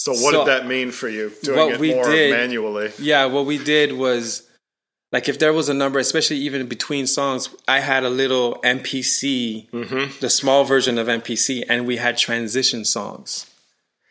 So 0.05 0.13
what 0.13 0.33
So- 0.33 0.39
did 0.45 0.47
that 0.53 0.67
mean 0.75 0.89
for 1.01 1.09
you 1.17 1.25
doing 1.43 1.59
What 1.59 1.73
it 1.75 1.81
we 1.85 1.91
more 1.95 2.09
did- 2.11 2.31
manually? 2.41 2.89
yeah 3.11 3.23
what 3.35 3.45
we 3.53 3.57
did 3.75 3.89
was 4.07 4.23
like 5.13 5.29
if 5.33 5.37
there 5.43 5.53
was 5.61 5.69
a 5.69 5.75
number 5.83 5.99
especially 6.09 6.39
even 6.49 6.61
between 6.77 7.05
songs 7.19 7.43
i 7.77 7.79
had 7.91 8.03
a 8.11 8.13
little 8.23 8.47
mpc 8.77 9.21
Mm-hmm. 9.71 10.05
the 10.25 10.31
small 10.41 10.63
version 10.75 10.95
of 11.03 11.07
mpc 11.21 11.47
and 11.71 11.79
we 11.91 11.97
had 12.05 12.15
transition 12.27 12.85
songs 12.97 13.31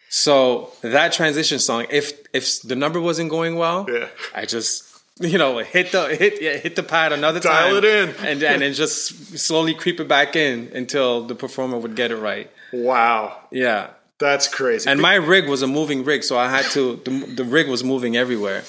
so 0.10 0.72
that 0.82 1.12
transition 1.14 1.60
song 1.60 1.86
if 1.90 2.06
if 2.34 2.62
the 2.64 2.76
number 2.76 3.00
wasn't 3.10 3.30
going 3.30 3.56
well 3.56 3.86
Yeah. 3.90 4.08
i 4.34 4.46
just 4.46 4.86
you 5.20 5.38
know 5.38 5.60
hit 5.60 5.92
the 5.92 6.08
hit 6.16 6.42
yeah, 6.42 6.58
hit 6.58 6.76
the 6.76 6.84
pad 6.84 7.12
another 7.14 7.40
Dial 7.40 7.70
time 7.76 7.84
it 7.84 7.86
in. 7.86 8.10
and 8.26 8.44
and 8.44 8.62
then 8.62 8.74
just 8.74 9.38
slowly 9.38 9.74
creep 9.74 10.00
it 10.00 10.08
back 10.08 10.36
in 10.36 10.72
until 10.74 11.26
the 11.28 11.36
performer 11.36 11.78
would 11.78 11.96
get 11.96 12.12
it 12.12 12.18
right 12.18 12.50
Wow. 12.74 13.38
yeah 13.52 13.92
That's 14.20 14.48
crazy. 14.48 14.90
And 14.90 15.02
my 15.02 15.16
rig 15.16 15.48
was 15.50 15.62
a 15.62 15.68
moving 15.68 16.04
rig, 16.04 16.24
so 16.24 16.38
I 16.38 16.50
had 16.50 16.66
to. 16.72 16.98
The, 17.06 17.12
the 17.38 17.44
rig 17.46 17.68
was 17.70 17.84
moving 17.84 18.18
everywhere, 18.18 18.64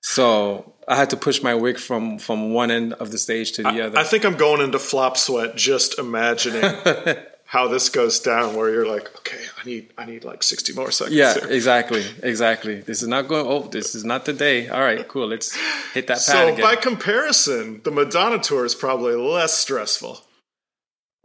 so 0.00 0.72
I 0.88 0.96
had 0.96 1.10
to 1.10 1.16
push 1.16 1.42
my 1.42 1.54
wig 1.54 1.78
from 1.78 2.18
from 2.18 2.52
one 2.54 2.70
end 2.70 2.94
of 2.94 3.10
the 3.10 3.18
stage 3.18 3.52
to 3.52 3.62
the 3.62 3.80
other. 3.86 3.98
I 3.98 4.04
think 4.04 4.24
I'm 4.24 4.36
going 4.36 4.60
into 4.62 4.78
flop 4.78 5.16
sweat 5.16 5.54
just 5.56 5.98
imagining 5.98 6.62
how 7.46 7.68
this 7.68 7.88
goes 7.88 8.18
down. 8.20 8.56
Where 8.56 8.70
you're 8.70 8.86
like, 8.86 9.06
okay, 9.18 9.38
I 9.60 9.64
need 9.66 9.92
I 9.96 10.04
need 10.04 10.24
like 10.24 10.42
60 10.42 10.72
more 10.74 10.90
seconds. 10.90 11.16
yeah, 11.16 11.34
here. 11.34 11.48
exactly, 11.50 12.04
exactly. 12.22 12.80
This 12.80 13.02
is 13.02 13.08
not 13.08 13.28
going. 13.28 13.46
Oh, 13.46 13.68
this 13.68 13.94
is 13.94 14.04
not 14.04 14.24
the 14.24 14.32
day. 14.32 14.68
All 14.68 14.80
right, 14.80 15.06
cool. 15.08 15.28
Let's 15.28 15.54
hit 15.94 16.06
that 16.08 16.14
pad 16.14 16.20
So 16.20 16.48
again. 16.48 16.60
by 16.60 16.76
comparison, 16.76 17.80
the 17.84 17.90
Madonna 17.90 18.38
tour 18.38 18.64
is 18.64 18.74
probably 18.74 19.14
less 19.14 19.54
stressful, 19.54 20.20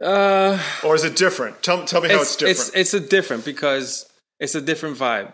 uh, 0.02 0.58
or 0.84 0.94
is 0.94 1.04
it 1.04 1.16
different? 1.16 1.62
Tell, 1.62 1.84
tell 1.84 2.00
me 2.00 2.08
how 2.08 2.20
it's, 2.20 2.32
it's 2.32 2.36
different. 2.36 2.58
it's 2.58 2.70
it's 2.76 2.94
a 2.94 3.00
different 3.00 3.44
because 3.44 4.08
it's 4.40 4.54
a 4.54 4.60
different 4.60 4.98
vibe. 4.98 5.32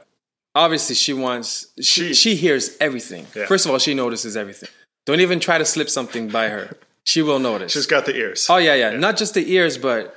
Obviously, 0.54 0.94
she 0.94 1.12
wants 1.12 1.66
she 1.80 2.08
She- 2.08 2.14
she 2.14 2.34
hears 2.34 2.76
everything. 2.80 3.26
Yeah. 3.34 3.46
First 3.46 3.64
of 3.66 3.72
all, 3.72 3.78
she 3.78 3.94
notices 3.94 4.36
everything. 4.36 4.68
Don't 5.06 5.20
even 5.20 5.40
try 5.40 5.56
to 5.58 5.64
slip 5.64 5.88
something 5.88 6.28
by 6.28 6.48
her. 6.48 6.76
She 7.04 7.22
will 7.22 7.38
notice. 7.38 7.72
She's 7.72 7.86
got 7.86 8.04
the 8.04 8.14
ears. 8.14 8.46
Oh 8.50 8.58
yeah, 8.58 8.74
yeah. 8.74 8.90
Not 8.90 9.16
just 9.16 9.32
the 9.34 9.50
ears, 9.52 9.78
but 9.78 10.14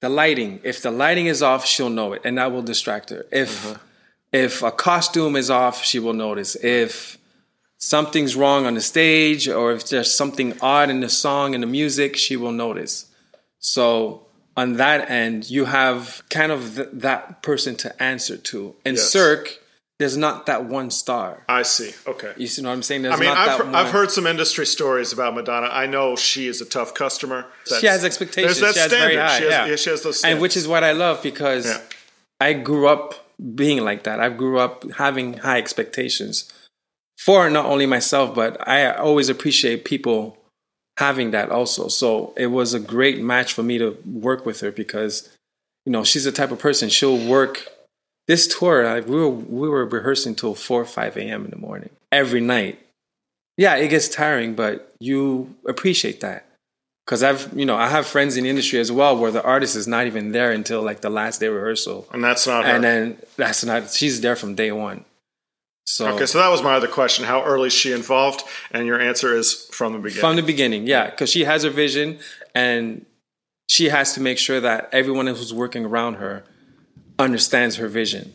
the 0.00 0.08
lighting. 0.08 0.60
If 0.62 0.82
the 0.82 0.90
lighting 0.90 1.26
is 1.26 1.42
off, 1.42 1.64
she'll 1.66 1.90
know 1.90 2.12
it, 2.12 2.22
and 2.24 2.38
that 2.38 2.52
will 2.52 2.62
distract 2.62 3.10
her. 3.10 3.26
If 3.32 3.66
Uh-huh. 3.66 3.78
if 4.32 4.62
a 4.62 4.70
costume 4.70 5.36
is 5.36 5.50
off, 5.50 5.84
she 5.84 5.98
will 5.98 6.12
notice. 6.12 6.56
If 6.62 7.16
something's 7.78 8.34
wrong 8.36 8.66
on 8.66 8.74
the 8.74 8.80
stage, 8.80 9.48
or 9.48 9.72
if 9.72 9.88
there's 9.88 10.12
something 10.14 10.56
odd 10.60 10.90
in 10.90 11.00
the 11.00 11.08
song 11.08 11.54
and 11.54 11.62
the 11.62 11.66
music, 11.66 12.16
she 12.16 12.36
will 12.36 12.52
notice. 12.52 13.06
So 13.58 14.26
on 14.56 14.74
that 14.74 15.10
end, 15.10 15.50
you 15.50 15.66
have 15.66 16.22
kind 16.30 16.50
of 16.52 16.76
th- 16.76 16.88
that 16.92 17.42
person 17.42 17.76
to 17.76 18.02
answer 18.02 18.36
to. 18.36 18.74
In 18.84 18.94
Yes. 18.94 19.10
Cirque, 19.10 19.60
there's 19.98 20.16
not 20.16 20.46
that 20.46 20.66
one 20.66 20.90
star. 20.90 21.42
I 21.48 21.62
see. 21.62 21.92
Okay. 22.06 22.32
You 22.36 22.46
see 22.46 22.62
what 22.62 22.72
I'm 22.72 22.82
saying? 22.82 23.02
There's 23.02 23.14
I 23.14 23.18
mean, 23.18 23.28
not 23.28 23.38
I've, 23.38 23.58
that 23.58 23.66
heard, 23.66 23.74
I've 23.74 23.90
heard 23.92 24.10
some 24.10 24.26
industry 24.26 24.66
stories 24.66 25.12
about 25.12 25.34
Madonna. 25.34 25.68
I 25.68 25.86
know 25.86 26.16
she 26.16 26.48
is 26.48 26.60
a 26.60 26.66
tough 26.66 26.92
customer. 26.92 27.46
she 27.80 27.86
has 27.86 28.04
expectations. 28.04 28.60
There's 28.60 28.74
that 28.74 28.74
she 28.74 28.80
has 28.80 28.90
standard. 28.90 29.14
very 29.14 29.16
high. 29.16 29.38
she, 29.38 29.44
has, 29.44 29.52
yeah. 29.52 29.66
yeah, 29.66 29.76
she 29.76 29.90
has 29.90 30.02
those 30.02 30.22
and 30.24 30.40
which 30.40 30.56
is 30.56 30.68
what 30.68 30.84
I 30.84 30.92
love 30.92 31.22
because 31.22 31.66
Yeah. 31.66 31.80
I 32.40 32.52
grew 32.52 32.86
up 32.88 33.14
being 33.54 33.84
like 33.84 34.02
that. 34.04 34.20
I 34.20 34.28
grew 34.28 34.58
up 34.58 34.84
having 34.92 35.38
high 35.38 35.58
expectations 35.58 36.52
for 37.18 37.48
not 37.48 37.64
only 37.66 37.86
myself, 37.86 38.34
but 38.34 38.68
I 38.68 38.90
always 38.92 39.30
appreciate 39.30 39.84
people 39.86 40.36
having 40.98 41.30
that 41.30 41.50
also. 41.50 41.88
So 41.88 42.34
it 42.36 42.48
was 42.48 42.74
a 42.74 42.80
great 42.80 43.22
match 43.22 43.52
for 43.54 43.62
me 43.62 43.78
to 43.78 43.96
work 44.04 44.44
with 44.44 44.60
her 44.60 44.70
because 44.70 45.28
you 45.86 45.92
know 45.92 46.04
she's 46.04 46.24
the 46.24 46.32
type 46.32 46.50
of 46.50 46.58
person 46.58 46.90
she'll 46.90 47.26
work. 47.26 47.66
This 48.28 48.46
tour, 48.46 48.84
like, 48.84 49.06
we 49.06 49.16
were 49.16 49.28
we 49.28 49.68
were 49.68 49.86
rehearsing 49.86 50.34
till 50.34 50.54
four 50.54 50.80
or 50.82 50.86
five 50.86 51.16
a.m. 51.16 51.44
in 51.44 51.50
the 51.50 51.56
morning 51.56 51.90
every 52.10 52.40
night. 52.40 52.80
Yeah, 53.56 53.76
it 53.76 53.88
gets 53.88 54.08
tiring, 54.08 54.54
but 54.54 54.92
you 55.00 55.54
appreciate 55.66 56.20
that 56.20 56.46
because 57.06 57.22
I've 57.22 57.56
you 57.56 57.64
know 57.64 57.76
I 57.76 57.88
have 57.88 58.06
friends 58.06 58.36
in 58.36 58.44
the 58.44 58.50
industry 58.50 58.80
as 58.80 58.90
well 58.90 59.16
where 59.16 59.30
the 59.30 59.42
artist 59.42 59.76
is 59.76 59.86
not 59.86 60.06
even 60.06 60.32
there 60.32 60.50
until 60.50 60.82
like 60.82 61.00
the 61.00 61.10
last 61.10 61.40
day 61.40 61.48
rehearsal, 61.48 62.06
and 62.12 62.22
that's 62.22 62.46
not 62.46 62.64
her. 62.64 62.70
and 62.72 62.84
then 62.84 63.18
that's 63.36 63.64
not 63.64 63.90
she's 63.90 64.20
there 64.20 64.36
from 64.36 64.54
day 64.54 64.72
one. 64.72 65.04
So, 65.88 66.08
okay, 66.08 66.26
so 66.26 66.38
that 66.38 66.48
was 66.48 66.64
my 66.64 66.74
other 66.74 66.88
question. 66.88 67.24
How 67.24 67.44
early 67.44 67.68
is 67.68 67.72
she 67.72 67.92
involved? 67.92 68.42
And 68.72 68.88
your 68.88 69.00
answer 69.00 69.36
is 69.36 69.68
from 69.70 69.92
the 69.92 70.00
beginning. 70.00 70.20
from 70.20 70.34
the 70.34 70.42
beginning, 70.42 70.86
yeah, 70.88 71.08
because 71.10 71.30
she 71.30 71.44
has 71.44 71.62
her 71.62 71.70
vision 71.70 72.18
and 72.56 73.06
she 73.68 73.88
has 73.88 74.12
to 74.14 74.20
make 74.20 74.36
sure 74.38 74.60
that 74.60 74.88
everyone 74.92 75.28
who's 75.28 75.54
working 75.54 75.84
around 75.84 76.14
her 76.14 76.42
understands 77.18 77.76
her 77.76 77.88
vision. 77.88 78.32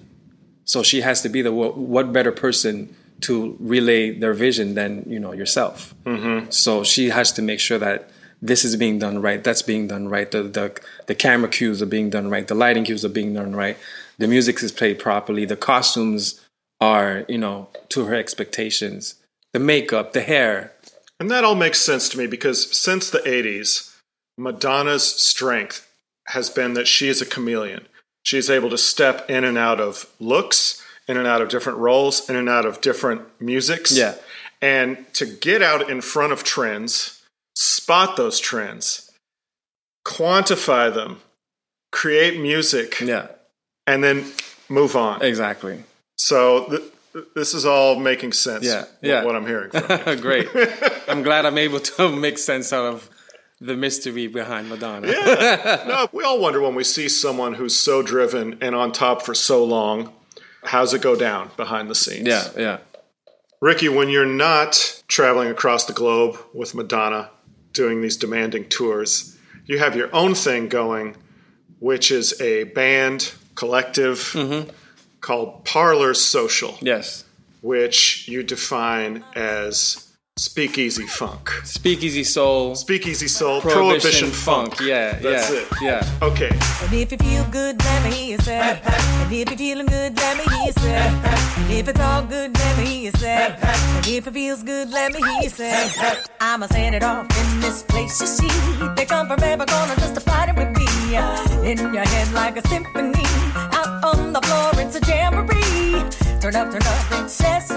So 0.66 0.84
she 0.84 1.02
has 1.02 1.22
to 1.22 1.30
be 1.30 1.42
the 1.42 1.52
what, 1.52 1.78
what 1.78 2.14
better 2.14 2.32
person 2.32 2.96
to 3.22 3.56
relay 3.60 4.12
their 4.18 4.34
vision 4.34 4.74
than 4.74 5.04
you 5.08 5.20
know 5.20 5.32
yourself. 5.32 5.94
Mm-hmm. 6.06 6.50
So 6.50 6.84
she 6.84 7.10
has 7.10 7.32
to 7.34 7.42
make 7.42 7.60
sure 7.60 7.78
that 7.78 8.10
this 8.42 8.66
is 8.66 8.76
being 8.76 8.98
done 8.98 9.22
right, 9.22 9.44
that's 9.44 9.62
being 9.62 9.88
done 9.88 10.08
right, 10.08 10.30
the 10.30 10.44
the 10.44 10.80
the 11.08 11.16
camera 11.16 11.50
cues 11.50 11.82
are 11.82 11.88
being 11.88 12.10
done 12.10 12.30
right, 12.30 12.48
the 12.48 12.56
lighting 12.56 12.84
cues 12.84 13.06
are 13.06 13.10
being 13.10 13.34
done 13.34 13.56
right, 13.56 13.78
the 14.18 14.28
music 14.28 14.62
is 14.64 14.72
played 14.72 14.98
properly, 15.00 15.46
the 15.46 15.56
costumes 15.56 16.42
are 16.80 17.26
you 17.28 17.38
know 17.38 17.70
to 17.90 18.06
her 18.06 18.16
expectations, 18.16 19.16
the 19.54 19.60
makeup, 19.60 20.14
the 20.14 20.22
hair, 20.22 20.74
And 21.20 21.30
that 21.30 21.44
all 21.44 21.54
makes 21.54 21.80
sense 21.80 22.10
to 22.10 22.18
me 22.18 22.26
because 22.26 22.76
since 22.76 23.12
the 23.12 23.20
80s, 23.20 23.96
Madonna's 24.40 25.04
strength 25.04 25.88
has 26.30 26.50
been 26.50 26.74
that 26.74 26.88
she 26.88 27.10
is 27.10 27.22
a 27.22 27.28
chameleon. 27.28 27.88
She 28.24 28.38
is 28.38 28.50
able 28.50 28.70
to 28.70 28.78
step 28.78 29.30
in 29.30 29.44
and 29.44 29.58
out 29.58 29.80
of 29.80 30.06
looks, 30.20 30.84
in 31.08 31.18
and 31.18 31.28
out 31.28 31.42
of 31.42 31.50
different 31.50 31.80
roles, 31.80 32.30
in 32.30 32.36
and 32.36 32.48
out 32.48 32.66
of 32.66 32.82
different 32.82 33.22
musics. 33.42 33.96
Yeah. 33.98 34.16
And 34.62 35.12
to 35.14 35.26
get 35.26 35.62
out 35.64 35.90
in 35.90 36.02
front 36.02 36.32
of 36.34 36.44
trends, 36.44 37.24
spot 37.56 38.16
those 38.16 38.40
trends, 38.40 39.10
quantify 40.06 40.94
them, 40.94 41.20
create 41.92 42.40
music, 42.40 43.00
yeah, 43.02 43.28
and 43.88 44.04
then 44.04 44.32
move 44.70 44.96
on. 44.96 45.22
exactly. 45.24 45.84
So 46.18 46.66
th- 46.70 46.82
th- 47.14 47.26
this 47.36 47.54
is 47.56 47.66
all 47.66 47.96
making 48.00 48.34
sense. 48.34 48.66
Yeah, 48.66 48.86
yeah. 49.02 49.24
What 49.24 49.36
I'm 49.36 49.48
hearing 49.48 49.72
from 49.72 50.08
you. 50.08 50.22
Great. 50.22 50.48
I'm 51.08 51.24
glad 51.24 51.46
I'm 51.48 51.58
able 51.58 51.80
to 51.80 52.10
make 52.16 52.38
sense 52.38 52.72
out 52.72 52.86
of 52.86 53.10
the 53.64 53.76
mystery 53.78 54.26
behind 54.28 54.68
Madonna. 54.70 55.08
yeah. 55.08 55.84
no, 55.88 56.08
we 56.12 56.24
all 56.24 56.40
wonder 56.42 56.60
when 56.60 56.74
we 56.76 56.84
see 56.84 57.08
someone 57.08 57.54
who's 57.54 57.76
so 57.76 58.02
driven 58.02 58.58
and 58.60 58.74
on 58.76 58.92
top 58.92 59.22
for 59.22 59.36
so 59.36 59.64
long, 59.64 60.12
how's 60.64 60.94
it 60.96 61.02
go 61.02 61.16
down 61.16 61.52
behind 61.58 61.90
the 61.90 61.96
scenes? 61.96 62.28
yeah, 62.28 62.48
yeah. 62.58 62.78
Ricky, 63.62 63.88
when 63.90 64.10
you're 64.10 64.26
not 64.26 65.04
traveling 65.08 65.50
across 65.50 65.86
the 65.86 65.94
globe 65.94 66.36
with 66.54 66.74
Madonna 66.74 67.30
doing 67.74 68.02
these 68.02 68.18
demanding 68.18 68.68
tours, 68.68 69.38
you 69.68 69.78
have 69.78 69.96
your 69.96 70.10
own 70.16 70.34
thing 70.34 70.68
going, 70.68 71.16
which 71.80 72.10
is 72.12 72.42
a 72.42 72.64
band 72.64 73.32
collective 73.54 74.18
Mm-hmm. 74.34 74.70
called 75.20 75.64
Parlor 75.66 76.16
Social, 76.16 76.76
Yes. 76.82 77.24
which 77.62 78.28
you 78.28 78.42
define 78.42 79.24
as 79.36 80.11
speakeasy 80.42 81.06
funk. 81.06 81.50
Speakeasy 81.64 82.24
Soul, 82.24 82.76
Speakeasy 82.76 83.28
soul, 83.28 83.62
Prohibition, 83.62 83.92
prohibition, 84.02 84.32
funk. 84.32 84.80
Yeah, 84.82 85.14
That's 85.20 85.52
yeah, 85.52 85.60
it. 85.60 85.68
yeah. 85.82 86.28
Okay. 86.28 86.50
And 86.50 86.94
if 86.94 87.12
you 87.12 87.18
feel 87.20 87.46
good, 87.52 87.78
let 87.84 88.04
me 88.04 88.12
hear 88.12 88.32
you 88.32 88.38
say. 88.40 88.58
And 88.60 89.32
if 89.32 89.50
you're 89.50 89.58
feeling 89.58 89.86
good, 89.86 90.18
let 90.18 90.38
me 90.38 90.44
hear 90.52 90.66
you 90.66 90.72
say. 90.74 90.98
And 90.98 91.72
if 91.72 91.88
it's 91.88 92.00
all 92.00 92.24
good, 92.24 92.58
let 92.58 92.78
me 92.80 92.86
hear 92.86 93.02
you 93.06 93.12
say. 93.12 93.56
And 93.62 94.08
if 94.08 94.26
it 94.26 94.34
feels 94.34 94.64
good, 94.64 94.90
let 94.90 95.14
me 95.14 95.20
hear 95.20 95.42
you 95.44 95.50
say. 95.50 95.92
I'ma 96.40 96.66
set 96.68 96.96
it 96.96 97.04
off 97.04 97.28
in 97.40 97.60
this 97.60 97.84
place 97.84 98.20
you 98.20 98.28
see. 98.28 98.50
They 98.96 99.06
come 99.06 99.28
from 99.28 99.44
every 99.44 99.68
corner 99.68 99.96
just 99.96 100.16
to 100.16 100.22
party 100.22 100.54
with 100.54 100.76
me. 100.76 100.88
In 101.70 101.78
your 101.94 102.08
head 102.14 102.34
like 102.34 102.58
a 102.58 102.68
symphony. 102.68 103.26
Out 103.78 104.04
on 104.04 104.34
the 104.34 104.42
floor, 104.42 104.72
it's 104.84 104.96
a 104.96 105.02
jamboree. 105.06 106.02
Turn 106.42 106.56
up, 106.56 106.72
turn 106.72 106.82
up 106.82 107.24
excessively. 107.24 107.71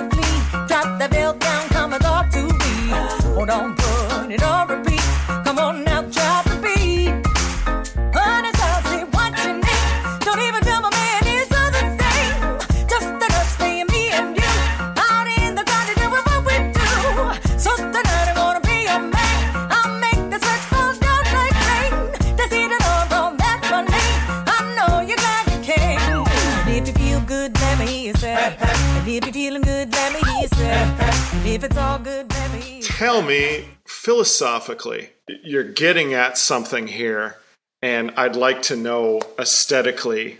Philosophically 34.04 35.10
you're 35.42 35.64
getting 35.64 36.12
at 36.12 36.36
something 36.36 36.86
here 36.86 37.38
and 37.80 38.10
i'd 38.18 38.36
like 38.36 38.60
to 38.60 38.76
know 38.76 39.18
aesthetically 39.38 40.38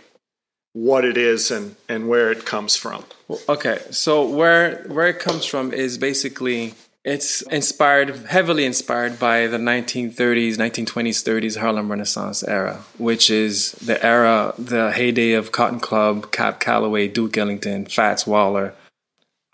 what 0.75 1.05
it 1.05 1.17
is 1.17 1.51
and, 1.51 1.77
and 1.89 2.09
where 2.09 2.31
it 2.31 2.45
comes 2.45 2.77
from. 2.77 3.05
Okay, 3.49 3.79
so 3.91 4.29
where 4.29 4.83
where 4.89 5.07
it 5.07 5.21
comes 5.21 5.47
from 5.47 5.73
is 5.73 5.97
basically 5.97 6.75
it's 7.05 7.43
inspired 7.43 8.27
heavily 8.27 8.65
inspired 8.65 9.19
by 9.19 9.47
the 9.47 9.59
1930s, 9.59 10.57
1920s, 10.57 11.23
30s 11.23 11.59
Harlem 11.59 11.91
Renaissance 11.91 12.43
era, 12.43 12.83
which 12.99 13.31
is 13.31 13.73
the 13.73 14.05
era, 14.05 14.53
the 14.59 14.93
heyday 14.93 15.33
of 15.33 15.53
Cotton 15.53 15.81
Club, 15.81 16.33
Cab 16.33 16.61
Calloway, 16.61 17.09
Duke 17.09 17.39
Ellington, 17.39 17.87
Fats 17.87 18.27
Waller, 18.27 18.75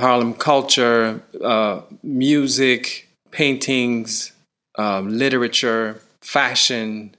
Harlem 0.01 0.33
culture, 0.35 1.23
uh, 1.43 1.83
music, 2.03 3.10
paintings, 3.31 4.33
um, 4.77 5.17
literature, 5.17 6.01
fashion. 6.21 7.15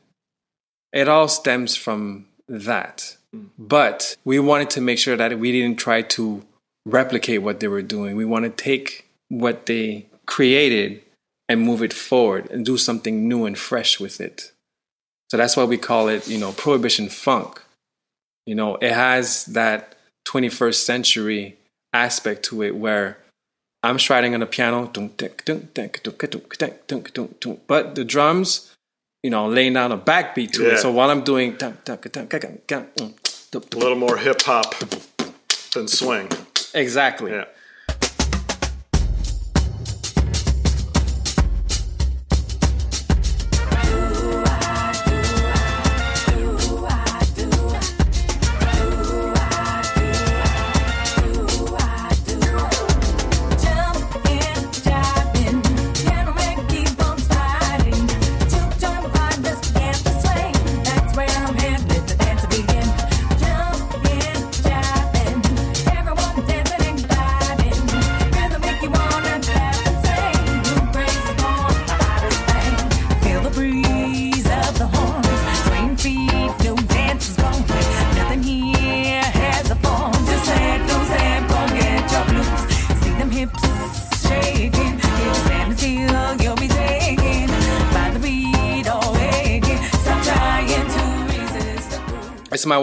It 0.93 1.07
all 1.07 1.27
stems 1.27 1.75
from 1.75 2.27
that. 2.47 3.17
But 3.57 4.17
we 4.25 4.39
wanted 4.39 4.69
to 4.71 4.81
make 4.81 4.99
sure 4.99 5.15
that 5.15 5.39
we 5.39 5.51
didn't 5.51 5.79
try 5.79 6.01
to 6.01 6.43
replicate 6.85 7.41
what 7.41 7.59
they 7.59 7.67
were 7.67 7.81
doing. 7.81 8.15
We 8.15 8.25
want 8.25 8.43
to 8.43 8.49
take 8.49 9.07
what 9.29 9.65
they 9.67 10.07
created 10.25 11.01
and 11.47 11.61
move 11.61 11.81
it 11.81 11.93
forward 11.93 12.49
and 12.51 12.65
do 12.65 12.77
something 12.77 13.27
new 13.27 13.45
and 13.45 13.57
fresh 13.57 13.99
with 13.99 14.19
it. 14.19 14.51
So 15.29 15.37
that's 15.37 15.55
why 15.55 15.63
we 15.63 15.77
call 15.77 16.09
it, 16.09 16.27
you 16.27 16.37
know, 16.37 16.51
prohibition 16.51 17.07
funk. 17.07 17.61
You 18.45 18.55
know, 18.55 18.75
it 18.75 18.91
has 18.91 19.45
that 19.45 19.95
21st 20.27 20.75
century 20.75 21.57
aspect 21.93 22.43
to 22.43 22.63
it 22.63 22.75
where 22.75 23.17
I'm 23.83 23.97
striding 23.97 24.33
on 24.35 24.41
the 24.41 24.45
piano, 24.45 24.85
but 27.67 27.95
the 27.95 28.05
drums, 28.05 28.75
you 29.23 29.29
know, 29.31 29.47
laying 29.47 29.73
down 29.73 29.91
a 29.91 29.97
backbeat 29.97 30.51
to 30.51 30.63
Yeah. 30.63 30.73
it. 30.73 30.79
So 30.79 30.91
while 30.91 31.09
I'm 31.09 31.23
doing, 31.23 31.57
A 31.61 31.73
little 33.75 33.95
more 33.95 34.17
hip 34.17 34.41
hop 34.43 34.75
than 35.73 35.87
swing. 35.87 36.29
exactly. 36.73 37.31
Yeah. 37.31 37.45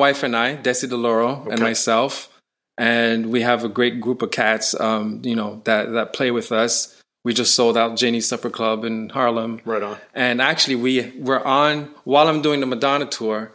Wife 0.08 0.22
and 0.22 0.34
I, 0.34 0.56
Desi 0.56 0.88
DeLoro, 0.88 1.46
and 1.52 1.60
myself, 1.60 2.30
and 2.78 3.26
we 3.30 3.42
have 3.42 3.62
a 3.64 3.68
great 3.68 4.00
group 4.00 4.22
of 4.22 4.30
cats, 4.30 4.74
um, 4.80 5.20
you 5.22 5.36
know, 5.36 5.60
that 5.64 5.92
that 5.92 6.14
play 6.14 6.30
with 6.30 6.50
us. 6.50 6.94
We 7.26 7.34
just 7.34 7.54
sold 7.54 7.76
out 7.76 7.96
Ginny's 7.98 8.26
Supper 8.26 8.48
Club 8.48 8.84
in 8.86 9.10
Harlem, 9.10 9.60
Right 9.66 9.82
on. 9.82 9.98
and 10.14 10.40
actually 10.40 10.76
we 10.76 11.12
we're 11.18 11.44
on 11.44 11.90
while 12.04 12.26
I'm 12.28 12.40
doing 12.40 12.60
the 12.60 12.66
Madonna 12.66 13.04
tour. 13.04 13.52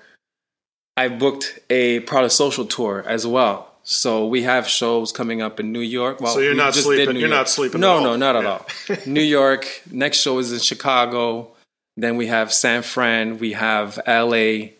I 0.95 1.07
booked 1.07 1.57
a 1.71 2.01
Parlor 2.01 2.29
Social 2.29 2.65
tour 2.65 3.03
as 3.07 3.25
well. 3.25 3.71
So 3.81 4.27
we 4.27 4.43
have 4.43 4.67
shows 4.67 5.11
coming 5.11 5.41
up 5.41 5.59
in 5.59 5.71
New 5.71 5.79
York. 5.99 6.21
Well, 6.21 6.35
So 6.35 6.39
you're 6.39 6.51
we 6.51 6.57
not 6.57 6.73
just 6.75 6.85
sleeping- 6.85 7.15
you're 7.15 7.29
York. 7.29 7.31
not 7.39 7.49
sleeping 7.49 7.81
No, 7.81 7.99
no, 8.03 8.15
not 8.15 8.35
at 8.35 8.43
Yeah. 8.43 8.49
all. 8.51 8.65
New 9.07 9.21
York. 9.39 9.81
Next 9.91 10.17
show 10.19 10.37
is 10.37 10.51
in 10.53 10.59
Chicago. 10.59 11.55
Then 11.97 12.15
we 12.15 12.27
have 12.27 12.53
San 12.53 12.83
Fran. 12.83 13.39
We 13.39 13.53
have 13.53 13.99
L.A. 14.05 14.75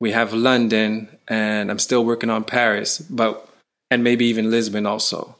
We 0.00 0.12
have 0.12 0.32
London, 0.32 1.08
and 1.26 1.70
I'm 1.70 1.78
still 1.78 2.04
working 2.04 2.30
on 2.30 2.44
Paris, 2.44 2.98
but 2.98 3.48
and 3.90 4.04
maybe 4.04 4.26
even 4.26 4.50
Lisbon 4.50 4.86
also. 4.86 5.36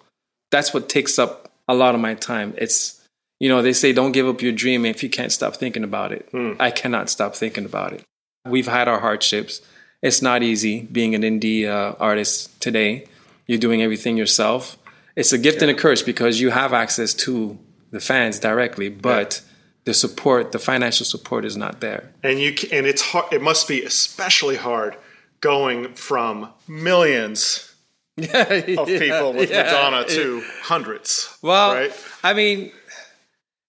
That's 0.50 0.72
what 0.72 0.88
takes 0.88 1.18
up 1.18 1.50
a 1.68 1.74
lot 1.74 1.94
of 1.94 2.00
my 2.00 2.14
time. 2.14 2.54
It's 2.56 3.00
you 3.40 3.48
know 3.48 3.62
they 3.62 3.72
say 3.72 3.92
don't 3.92 4.12
give 4.12 4.26
up 4.26 4.42
your 4.42 4.52
dream 4.52 4.84
if 4.84 5.02
you 5.02 5.10
can't 5.10 5.32
stop 5.32 5.56
thinking 5.56 5.84
about 5.84 6.12
it. 6.12 6.28
I 6.58 6.70
cannot 6.70 7.10
stop 7.10 7.34
thinking 7.36 7.64
about 7.64 7.92
it. 7.92 8.02
We've 8.46 8.66
had 8.66 8.88
our 8.88 9.00
hardships. 9.00 9.60
It's 10.02 10.22
not 10.22 10.42
easy 10.42 10.82
being 10.82 11.14
an 11.14 11.22
indie 11.22 11.66
uh, 11.66 11.94
artist 11.98 12.60
today. 12.60 13.06
You're 13.46 13.58
doing 13.58 13.82
everything 13.82 14.16
yourself. 14.16 14.78
It's 15.16 15.32
a 15.32 15.38
gift 15.38 15.62
and 15.62 15.70
a 15.70 15.74
curse 15.74 16.02
because 16.02 16.40
you 16.40 16.50
have 16.50 16.72
access 16.72 17.12
to 17.14 17.58
the 17.90 18.00
fans 18.00 18.38
directly, 18.38 18.88
but 18.88 19.42
the 19.88 19.94
support, 19.94 20.52
the 20.52 20.58
financial 20.58 21.06
support, 21.06 21.44
is 21.50 21.56
not 21.56 21.80
there. 21.80 22.02
and 22.22 22.38
you 22.38 22.50
and 22.76 22.84
it's 22.86 23.02
hard. 23.10 23.32
It 23.32 23.42
must 23.50 23.66
be 23.66 23.78
especially 23.82 24.56
hard 24.56 24.92
going 25.40 25.78
from 25.94 26.32
millions 26.68 27.72
of 28.18 28.86
people 28.86 29.32
with 29.32 29.50
Yeah. 29.50 29.62
Madonna 29.64 30.04
to 30.16 30.42
hundreds. 30.62 31.10
Well, 31.42 31.74
right? 31.74 31.92
I 32.22 32.34
mean, 32.34 32.70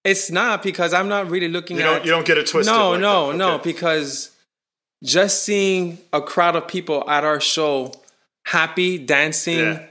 it's 0.04 0.30
not 0.30 0.62
because 0.64 0.94
I'm 0.94 1.08
not 1.16 1.30
really 1.30 1.48
looking 1.48 1.78
You 1.78 1.84
at. 1.84 1.86
don't 1.92 2.06
you 2.06 2.12
don't 2.12 2.26
get 2.28 2.38
it 2.38 2.48
twisted. 2.48 2.74
No, 2.76 2.92
like 2.92 3.00
no, 3.02 3.32
that. 3.32 3.38
no, 3.38 3.58
because 3.60 4.32
just 5.04 5.44
seeing 5.44 5.98
a 6.12 6.22
crowd 6.22 6.56
of 6.58 6.68
people 6.68 7.10
at 7.10 7.24
our 7.24 7.40
show, 7.40 7.94
happy, 8.46 8.98
dancing, 8.98 9.60
Yeah. 9.60 9.86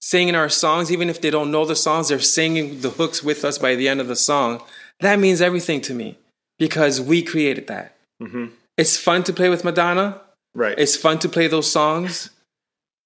singing 0.00 0.34
our 0.34 0.48
songs, 0.48 0.90
even 0.90 1.10
if 1.10 1.20
they 1.20 1.30
don't 1.30 1.50
know 1.50 1.64
the 1.66 1.76
songs, 1.76 2.08
they're 2.08 2.20
singing 2.38 2.80
the 2.80 2.90
hooks 2.98 3.22
with 3.22 3.44
us 3.44 3.58
by 3.58 3.74
the 3.74 3.86
end 3.88 4.00
of 4.00 4.08
the 4.08 4.16
song. 4.16 4.62
That 5.00 5.18
means 5.18 5.40
everything 5.40 5.80
to 5.82 5.94
me 5.94 6.18
because 6.58 7.00
we 7.00 7.22
created 7.22 7.66
that. 7.66 7.96
Mm-hmm. 8.22 8.46
It's 8.76 8.96
fun 8.96 9.22
to 9.24 9.32
play 9.32 9.48
with 9.48 9.64
Madonna. 9.64 10.20
right. 10.54 10.78
It's 10.78 10.96
fun 10.96 11.18
to 11.20 11.28
play 11.28 11.46
those 11.48 11.70
songs, 11.70 12.30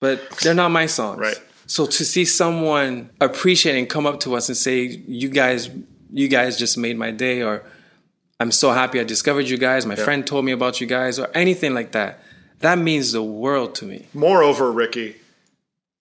but 0.01 0.31
they're 0.43 0.55
not 0.55 0.71
my 0.71 0.87
songs. 0.87 1.19
Right. 1.21 1.39
So 1.67 1.87
to 1.87 2.05
see 2.05 2.25
someone 2.25 3.11
appreciate 3.21 3.79
and 3.79 3.89
come 3.89 4.07
up 4.07 4.21
to 4.21 4.35
us 4.37 4.49
and 4.49 4.57
say, 4.57 4.81
"You 5.07 5.29
guys, 5.29 5.69
you 6.13 6.29
guys 6.29 6.57
just 6.59 6.79
made 6.79 6.97
my 6.97 7.11
day," 7.11 7.43
or 7.43 7.63
"I'm 8.41 8.53
so 8.53 8.71
happy 8.73 9.01
I 9.01 9.05
discovered 9.05 9.49
you 9.49 9.59
guys. 9.59 9.85
My 9.85 9.97
friend 9.97 10.27
told 10.27 10.45
me 10.47 10.53
about 10.53 10.81
you 10.81 10.87
guys," 10.87 11.19
or 11.19 11.29
anything 11.35 11.75
like 11.75 11.93
that, 11.93 12.23
that 12.61 12.79
means 12.79 13.13
the 13.13 13.23
world 13.23 13.75
to 13.77 13.85
me. 13.85 14.07
Moreover, 14.15 14.73
Ricky, 14.73 15.17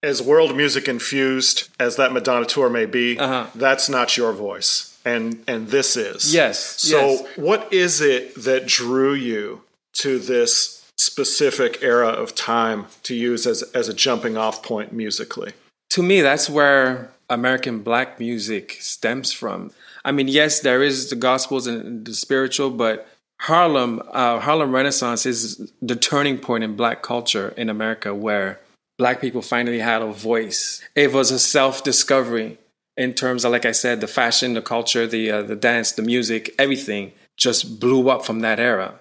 as 0.01 0.21
world 0.21 0.55
music 0.55 0.87
infused 0.87 1.67
as 1.79 1.97
that 1.97 2.13
Madonna 2.13 2.45
tour 2.45 2.69
may 2.69 2.85
be, 2.85 3.17
Uh-huh. 3.19 3.47
that's 3.55 3.89
not 3.89 4.15
your 4.15 4.31
voice, 4.31 4.96
and 5.07 5.43
and 5.47 5.69
this 5.69 5.95
is. 5.95 6.33
Yes, 6.33 6.57
So, 6.81 6.99
yes. 6.99 7.37
what 7.37 7.71
is 7.71 8.01
it 8.01 8.35
that 8.43 8.67
drew 8.67 9.13
you 9.13 9.61
to 10.03 10.19
this 10.19 10.83
specific 10.97 11.81
era 11.81 12.09
of 12.09 12.35
time 12.35 12.87
to 13.03 13.13
use 13.13 13.47
as 13.47 13.63
as 13.73 13.87
a 13.89 13.93
jumping 13.93 14.35
off 14.37 14.61
point 14.63 14.91
musically? 14.93 15.53
to 15.89 16.03
me, 16.03 16.21
that's 16.21 16.49
where 16.49 17.09
American 17.29 17.79
black 17.81 18.19
music 18.19 18.77
stems 18.79 19.31
from. 19.31 19.71
I 20.05 20.11
mean, 20.11 20.27
yes, 20.27 20.59
there 20.59 20.83
is 20.83 21.09
the 21.09 21.15
gospels 21.15 21.67
and 21.67 22.05
the 22.05 22.13
spiritual, 22.13 22.69
but 22.69 23.07
Harlem, 23.41 24.01
uh, 24.11 24.39
Harlem 24.39 24.73
Renaissance 24.73 25.25
is 25.25 25.71
the 25.81 25.95
turning 25.95 26.37
point 26.37 26.63
in 26.63 26.75
black 26.75 27.01
culture 27.03 27.53
in 27.57 27.69
America 27.69 28.13
where 28.13 28.59
black 28.97 29.21
people 29.21 29.41
finally 29.41 29.79
had 29.79 30.01
a 30.01 30.11
voice. 30.11 30.81
It 30.95 31.13
was 31.13 31.31
a 31.31 31.39
self 31.39 31.83
discovery 31.83 32.57
in 32.97 33.13
terms 33.13 33.45
of, 33.45 33.51
like 33.51 33.65
I 33.65 33.71
said, 33.71 34.01
the 34.01 34.07
fashion, 34.07 34.53
the 34.53 34.61
culture, 34.61 35.05
the, 35.05 35.31
uh, 35.31 35.41
the 35.43 35.55
dance, 35.55 35.91
the 35.91 36.01
music, 36.01 36.53
everything 36.57 37.13
just 37.35 37.79
blew 37.79 38.09
up 38.09 38.25
from 38.25 38.39
that 38.39 38.59
era. 38.59 38.95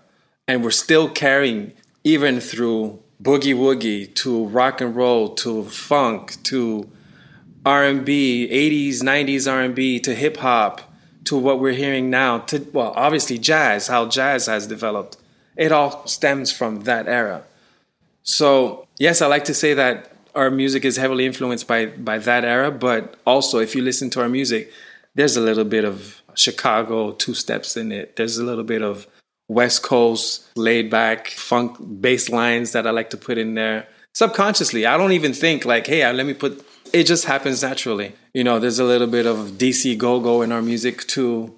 And 0.47 0.63
we're 0.63 0.71
still 0.71 1.09
carrying, 1.09 1.73
even 2.05 2.41
through 2.41 3.03
boogie 3.23 3.55
woogie 3.55 4.15
to 4.15 4.47
rock 4.47 4.81
and 4.81 4.95
roll 4.95 5.31
to 5.37 5.65
funk 5.65 6.43
to 6.45 6.91
R&B, 7.65 8.49
80s, 8.49 9.03
90s 9.03 9.51
R&B 9.51 9.99
to 10.01 10.15
hip 10.15 10.37
hop 10.37 10.83
to 11.25 11.37
what 11.37 11.59
we're 11.59 11.73
hearing 11.73 12.11
now 12.11 12.39
to 12.39 12.61
well, 12.73 12.93
obviously 12.95 13.39
jazz, 13.39 13.89
how 13.89 14.07
jazz 14.07 14.47
has 14.47 14.67
developed. 14.67 15.17
It 15.57 15.73
all 15.73 16.07
stems 16.07 16.53
from 16.53 16.83
that 16.83 17.09
era. 17.09 17.43
So, 18.23 18.87
yes, 18.99 19.23
I 19.23 19.27
like 19.27 19.45
to 19.45 19.55
say 19.55 19.75
that 19.75 20.16
our 20.37 20.51
music 20.51 20.85
is 20.85 20.97
heavily 20.97 21.27
influenced 21.27 21.67
by 21.67 21.87
by 21.87 22.19
that 22.19 22.45
era, 22.45 22.71
but 22.71 23.17
also 23.27 23.59
if 23.59 23.75
you 23.75 23.83
listen 23.83 24.11
to 24.11 24.21
our 24.21 24.29
music, 24.29 24.71
there's 25.15 25.37
a 25.37 25.41
little 25.41 25.65
bit 25.65 25.85
of 25.85 26.23
Chicago 26.35 27.13
two 27.13 27.35
steps 27.35 27.77
in 27.77 27.91
it. 27.91 28.17
There's 28.17 28.39
a 28.39 28.45
little 28.45 28.65
bit 28.65 28.83
of 28.83 29.07
West 29.49 29.83
Coast 29.83 30.47
laid 30.57 30.91
back 30.91 31.29
funk 31.29 31.77
bass 32.01 32.29
lines 32.29 32.73
that 32.73 32.87
I 32.87 32.91
like 32.91 33.11
to 33.11 33.17
put 33.17 33.39
in 33.39 33.55
there 33.55 33.89
subconsciously. 34.17 34.87
I 34.87 34.97
don't 34.97 35.13
even 35.13 35.33
think 35.33 35.65
like, 35.65 35.87
hey, 35.87 36.11
let 36.13 36.27
me 36.27 36.35
put. 36.35 36.65
It 36.93 37.05
just 37.05 37.25
happens 37.27 37.63
naturally. 37.63 38.15
You 38.33 38.45
know, 38.45 38.59
there's 38.59 38.79
a 38.79 38.85
little 38.85 39.07
bit 39.07 39.27
of 39.27 39.59
DC 39.59 39.97
go 39.99 40.21
go 40.21 40.43
in 40.43 40.53
our 40.53 40.63
music 40.63 41.07
too. 41.07 41.55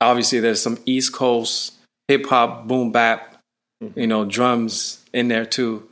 Obviously, 0.00 0.40
there's 0.40 0.60
some 0.60 0.78
East 0.84 1.12
Coast 1.12 1.74
hip 2.08 2.26
hop, 2.26 2.66
boom 2.66 2.92
bap, 2.92 3.40
mm-hmm. 3.82 3.98
you 3.98 4.06
know, 4.06 4.24
drums 4.24 5.04
in 5.12 5.28
there 5.28 5.46
too. 5.46 5.88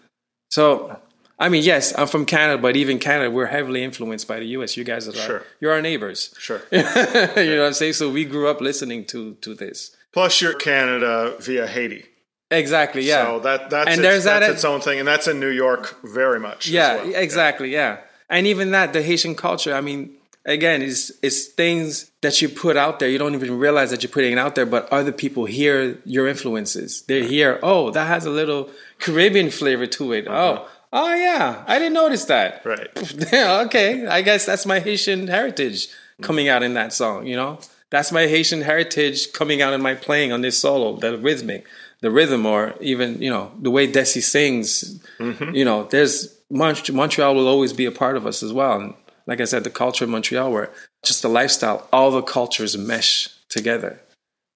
So, 0.51 1.01
I 1.45 1.49
mean, 1.49 1.63
yes, 1.65 1.93
I'm 1.99 2.07
from 2.07 2.25
Canada, 2.25 2.61
but 2.67 2.77
even 2.77 2.99
Canada, 2.99 3.31
we're 3.31 3.47
heavily 3.57 3.83
influenced 3.83 4.27
by 4.29 4.39
the 4.39 4.47
U.S. 4.57 4.77
You 4.77 4.85
guys 4.85 5.09
are, 5.09 5.13
Sure. 5.29 5.43
you're 5.61 5.73
our 5.73 5.83
neighbors. 5.83 6.35
Sure. 6.39 6.61
you 6.73 6.83
know 6.83 7.59
what 7.63 7.67
I'm 7.67 7.73
saying? 7.73 7.95
So 7.95 8.11
we 8.11 8.25
grew 8.25 8.47
up 8.49 8.61
listening 8.61 9.05
to 9.13 9.35
to 9.45 9.55
this. 9.55 9.95
Plus, 10.13 10.41
you're 10.41 10.55
Canada 10.55 11.35
via 11.41 11.67
Haiti. 11.67 12.05
exactly. 12.51 13.03
Yeah. 13.03 13.25
So 13.27 13.41
that 13.41 13.71
that's 13.71 13.89
And 13.91 13.99
its, 14.01 14.03
there's 14.07 14.25
that 14.25 14.41
that's 14.41 14.51
at- 14.51 14.55
its 14.57 14.65
own 14.65 14.81
thing, 14.81 14.99
and 15.01 15.09
that's 15.09 15.27
in 15.33 15.41
New 15.41 15.55
York 15.67 15.85
very 16.05 16.39
much. 16.49 16.67
as 16.67 16.73
Yeah, 16.73 16.97
well. 16.97 17.15
exactly. 17.27 17.71
Yeah. 17.73 17.99
And 18.31 18.47
even 18.47 18.71
that, 18.73 18.93
the 18.93 19.03
Haitian 19.03 19.35
culture, 19.35 19.75
I 19.75 19.81
mean, 19.83 20.01
again, 20.47 20.81
it's, 20.83 21.11
it's 21.23 21.47
things 21.49 22.11
that 22.23 22.41
you 22.41 22.49
put 22.49 22.77
out 22.77 22.99
there. 22.99 23.09
You 23.09 23.19
don't 23.19 23.35
even 23.35 23.59
realize 23.59 23.91
that 23.91 24.03
you're 24.03 24.13
putting 24.19 24.33
it 24.33 24.39
out 24.39 24.55
there, 24.55 24.65
but 24.67 24.83
other 24.93 25.13
people 25.13 25.45
hear 25.45 25.99
your 26.05 26.27
influences. 26.29 27.03
They 27.03 27.27
hear, 27.27 27.59
oh, 27.63 27.91
that 27.91 28.07
has 28.07 28.25
a 28.27 28.31
little 28.31 28.71
Caribbean 28.99 29.51
flavor 29.51 29.87
to 29.99 30.13
it. 30.13 30.27
Uh-huh. 30.29 30.39
Oh, 30.65 30.69
oh, 30.93 31.15
yeah. 31.15 31.65
I 31.67 31.79
didn't 31.79 31.95
notice 31.95 32.25
that. 32.27 32.65
Right. 32.65 32.89
yeah, 33.33 33.63
okay. 33.67 34.07
I 34.07 34.23
guess 34.23 34.47
that's 34.47 34.67
my 34.67 34.81
Haitian 34.81 35.29
heritage 35.29 35.89
coming 36.21 36.49
out 36.49 36.63
in 36.63 36.75
that 36.75 36.93
song, 36.93 37.27
you 37.27 37.37
know? 37.37 37.59
That's 37.91 38.11
my 38.11 38.27
Haitian 38.27 38.63
heritage 38.63 39.33
coming 39.33 39.61
out 39.61 39.75
in 39.75 39.83
my 39.83 39.95
playing 39.95 40.33
on 40.33 40.41
this 40.41 40.59
solo, 40.59 40.97
the 40.97 41.19
rhythmic, 41.19 41.67
the 42.01 42.11
rhythm, 42.11 42.47
or 42.47 42.75
even, 42.81 43.21
you 43.21 43.29
know, 43.29 43.53
the 43.61 43.71
way 43.71 43.87
Desi 43.87 44.23
sings. 44.23 44.99
Mm-hmm. 45.19 45.55
You 45.55 45.65
know, 45.65 45.85
there's 45.85 46.35
Mont- 46.51 46.93
Montreal 46.93 47.35
will 47.35 47.49
always 47.49 47.73
be 47.73 47.85
a 47.85 47.91
part 47.91 48.17
of 48.17 48.27
us 48.27 48.43
as 48.43 48.53
well. 48.53 48.81
And 48.81 48.95
like 49.27 49.41
I 49.41 49.45
said, 49.45 49.65
the 49.65 49.71
culture 49.71 50.05
of 50.05 50.11
Montreal, 50.11 50.51
where 50.51 50.71
just 51.05 51.23
the 51.23 51.29
lifestyle, 51.29 51.87
all 51.93 52.11
the 52.11 52.23
cultures 52.23 52.77
mesh 52.79 53.29
together. 53.49 54.01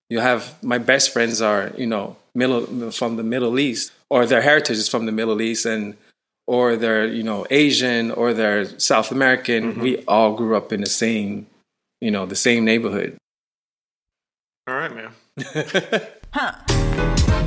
You 0.08 0.20
have 0.20 0.62
my 0.62 0.78
best 0.78 1.12
friends 1.12 1.42
are, 1.42 1.72
you 1.76 1.86
know, 1.86 2.16
middle 2.34 2.90
from 2.90 3.16
the 3.16 3.22
Middle 3.22 3.58
East, 3.58 3.92
or 4.08 4.24
their 4.24 4.42
heritage 4.42 4.78
is 4.78 4.88
from 4.88 5.06
the 5.06 5.12
Middle 5.12 5.42
East, 5.42 5.66
and 5.66 5.96
or 6.46 6.76
they're 6.76 7.06
you 7.06 7.22
know 7.22 7.46
Asian 7.50 8.10
or 8.10 8.32
they're 8.32 8.78
South 8.78 9.10
American. 9.10 9.72
Mm-hmm. 9.72 9.80
We 9.80 10.04
all 10.06 10.34
grew 10.34 10.56
up 10.56 10.72
in 10.72 10.80
the 10.80 10.88
same, 10.88 11.46
you 12.00 12.10
know, 12.10 12.26
the 12.26 12.36
same 12.36 12.64
neighborhood. 12.64 13.16
All 14.66 14.74
right, 14.74 14.94
man. 14.94 15.12
Huh. 16.32 16.52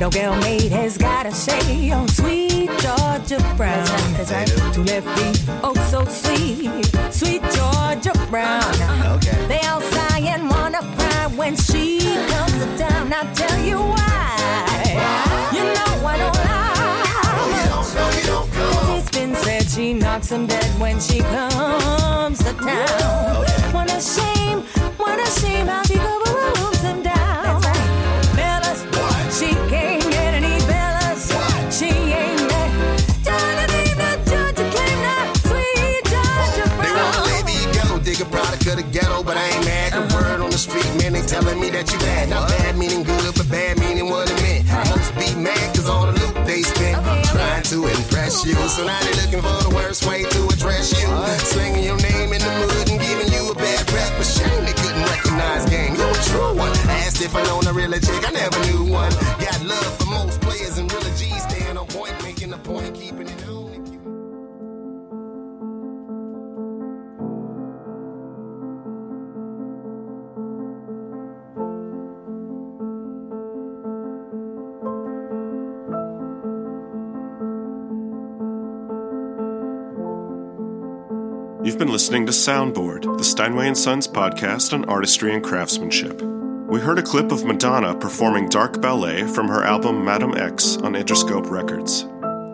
No 0.00 0.10
girl 0.10 0.34
mate 0.40 0.72
has 0.72 0.98
got 0.98 1.24
a 1.24 1.30
say 1.30 1.90
on 1.92 2.08
sweet 2.08 2.68
Georgia 2.80 3.38
Brown. 3.56 3.86
That's 4.16 4.32
right. 4.32 4.48
To 4.48 4.80
left 4.80 5.06
feet, 5.16 5.44
oh 5.62 5.74
so 5.90 6.04
sweet, 6.06 6.84
sweet 7.12 7.42
Georgia 7.54 8.12
Brown. 8.28 8.64
Okay. 9.14 9.46
They 9.46 9.60
all 9.68 9.80
sigh 9.80 10.20
and 10.20 10.50
wanna 10.50 10.80
cry 10.96 11.26
when 11.36 11.54
she 11.54 12.00
comes 12.00 12.52
to 12.52 12.78
town. 12.78 13.12
I'll 13.12 13.32
tell 13.34 13.64
you 13.64 13.76
why. 13.78 14.09
Him 20.30 20.46
dead 20.46 20.80
when 20.80 21.00
she 21.00 21.18
comes 21.20 22.38
to 22.38 22.52
town. 22.52 22.86
Oh, 23.02 23.70
what 23.72 23.90
a 23.90 24.00
shame, 24.00 24.60
what 24.96 25.18
a 25.18 25.40
shame 25.40 25.68
street, 40.60 40.92
man, 41.00 41.16
they 41.16 41.24
telling 41.24 41.58
me 41.58 41.70
that 41.70 41.88
you 41.90 41.98
bad. 41.98 42.28
Not 42.28 42.48
bad 42.48 42.76
meaning 42.76 43.02
good, 43.02 43.32
but 43.34 43.48
bad 43.48 43.80
meaning 43.80 44.08
what 44.12 44.28
it 44.28 44.36
meant. 44.44 44.68
Most 44.92 45.10
be 45.16 45.32
mad 45.40 45.74
cause 45.74 45.88
all 45.88 46.04
the 46.04 46.12
loot 46.12 46.36
they 46.44 46.60
spent. 46.60 47.00
Trying 47.32 47.64
to 47.72 47.88
impress 47.88 48.44
you, 48.44 48.54
so 48.68 48.84
now 48.84 49.00
they 49.00 49.14
looking 49.24 49.40
for 49.40 49.56
the 49.64 49.72
worst 49.74 50.04
way 50.04 50.22
to 50.22 50.40
address 50.52 50.92
you. 51.00 51.08
Slinging 51.48 51.84
your 51.84 51.96
name 52.04 52.36
in 52.36 52.40
the 52.44 52.52
mud 52.60 52.86
and 52.92 53.00
giving 53.00 53.32
you 53.32 53.50
a 53.50 53.54
bad 53.54 53.84
rap. 53.90 54.12
But 54.20 54.28
shame 54.28 54.62
they 54.68 54.76
couldn't 54.76 55.02
recognize 55.02 55.64
game. 55.72 55.96
You 55.96 56.04
a 56.04 56.20
true 56.28 56.52
one. 56.52 56.76
Asked 57.04 57.22
if 57.24 57.34
I 57.34 57.42
know 57.48 57.60
a 57.64 57.72
real 57.72 57.92
chick, 57.96 58.22
I 58.28 58.30
never 58.30 58.60
knew 58.68 58.92
one. 58.92 59.12
Got 59.40 59.64
love 59.64 59.79
been 81.80 81.90
listening 81.90 82.26
to 82.26 82.32
Soundboard, 82.32 83.16
the 83.16 83.24
Steinway 83.24 83.66
and 83.66 83.78
Sons 83.78 84.06
podcast 84.06 84.74
on 84.74 84.84
artistry 84.84 85.32
and 85.32 85.42
craftsmanship. 85.42 86.20
We 86.20 86.78
heard 86.78 86.98
a 86.98 87.02
clip 87.02 87.32
of 87.32 87.46
Madonna 87.46 87.94
performing 87.94 88.50
Dark 88.50 88.82
Ballet 88.82 89.22
from 89.22 89.48
her 89.48 89.64
album 89.64 90.04
Madame 90.04 90.36
X 90.36 90.76
on 90.76 90.92
Interscope 90.92 91.50
Records. 91.50 92.04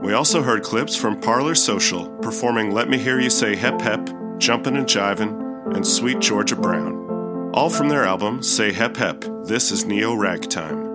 We 0.00 0.12
also 0.12 0.44
heard 0.44 0.62
clips 0.62 0.94
from 0.94 1.20
Parlor 1.20 1.56
Social 1.56 2.08
performing 2.18 2.70
Let 2.70 2.88
Me 2.88 2.98
Hear 2.98 3.18
You 3.18 3.28
Say 3.28 3.56
Hep 3.56 3.80
Hep, 3.80 4.08
Jumpin' 4.38 4.76
and 4.76 4.86
Jivin', 4.86 5.74
and 5.74 5.84
Sweet 5.84 6.20
Georgia 6.20 6.54
Brown. 6.54 7.50
All 7.52 7.68
from 7.68 7.88
their 7.88 8.04
album 8.04 8.44
Say 8.44 8.72
Hep 8.72 8.96
Hep, 8.96 9.24
This 9.42 9.72
is 9.72 9.86
Neo 9.86 10.14
Ragtime. 10.14 10.86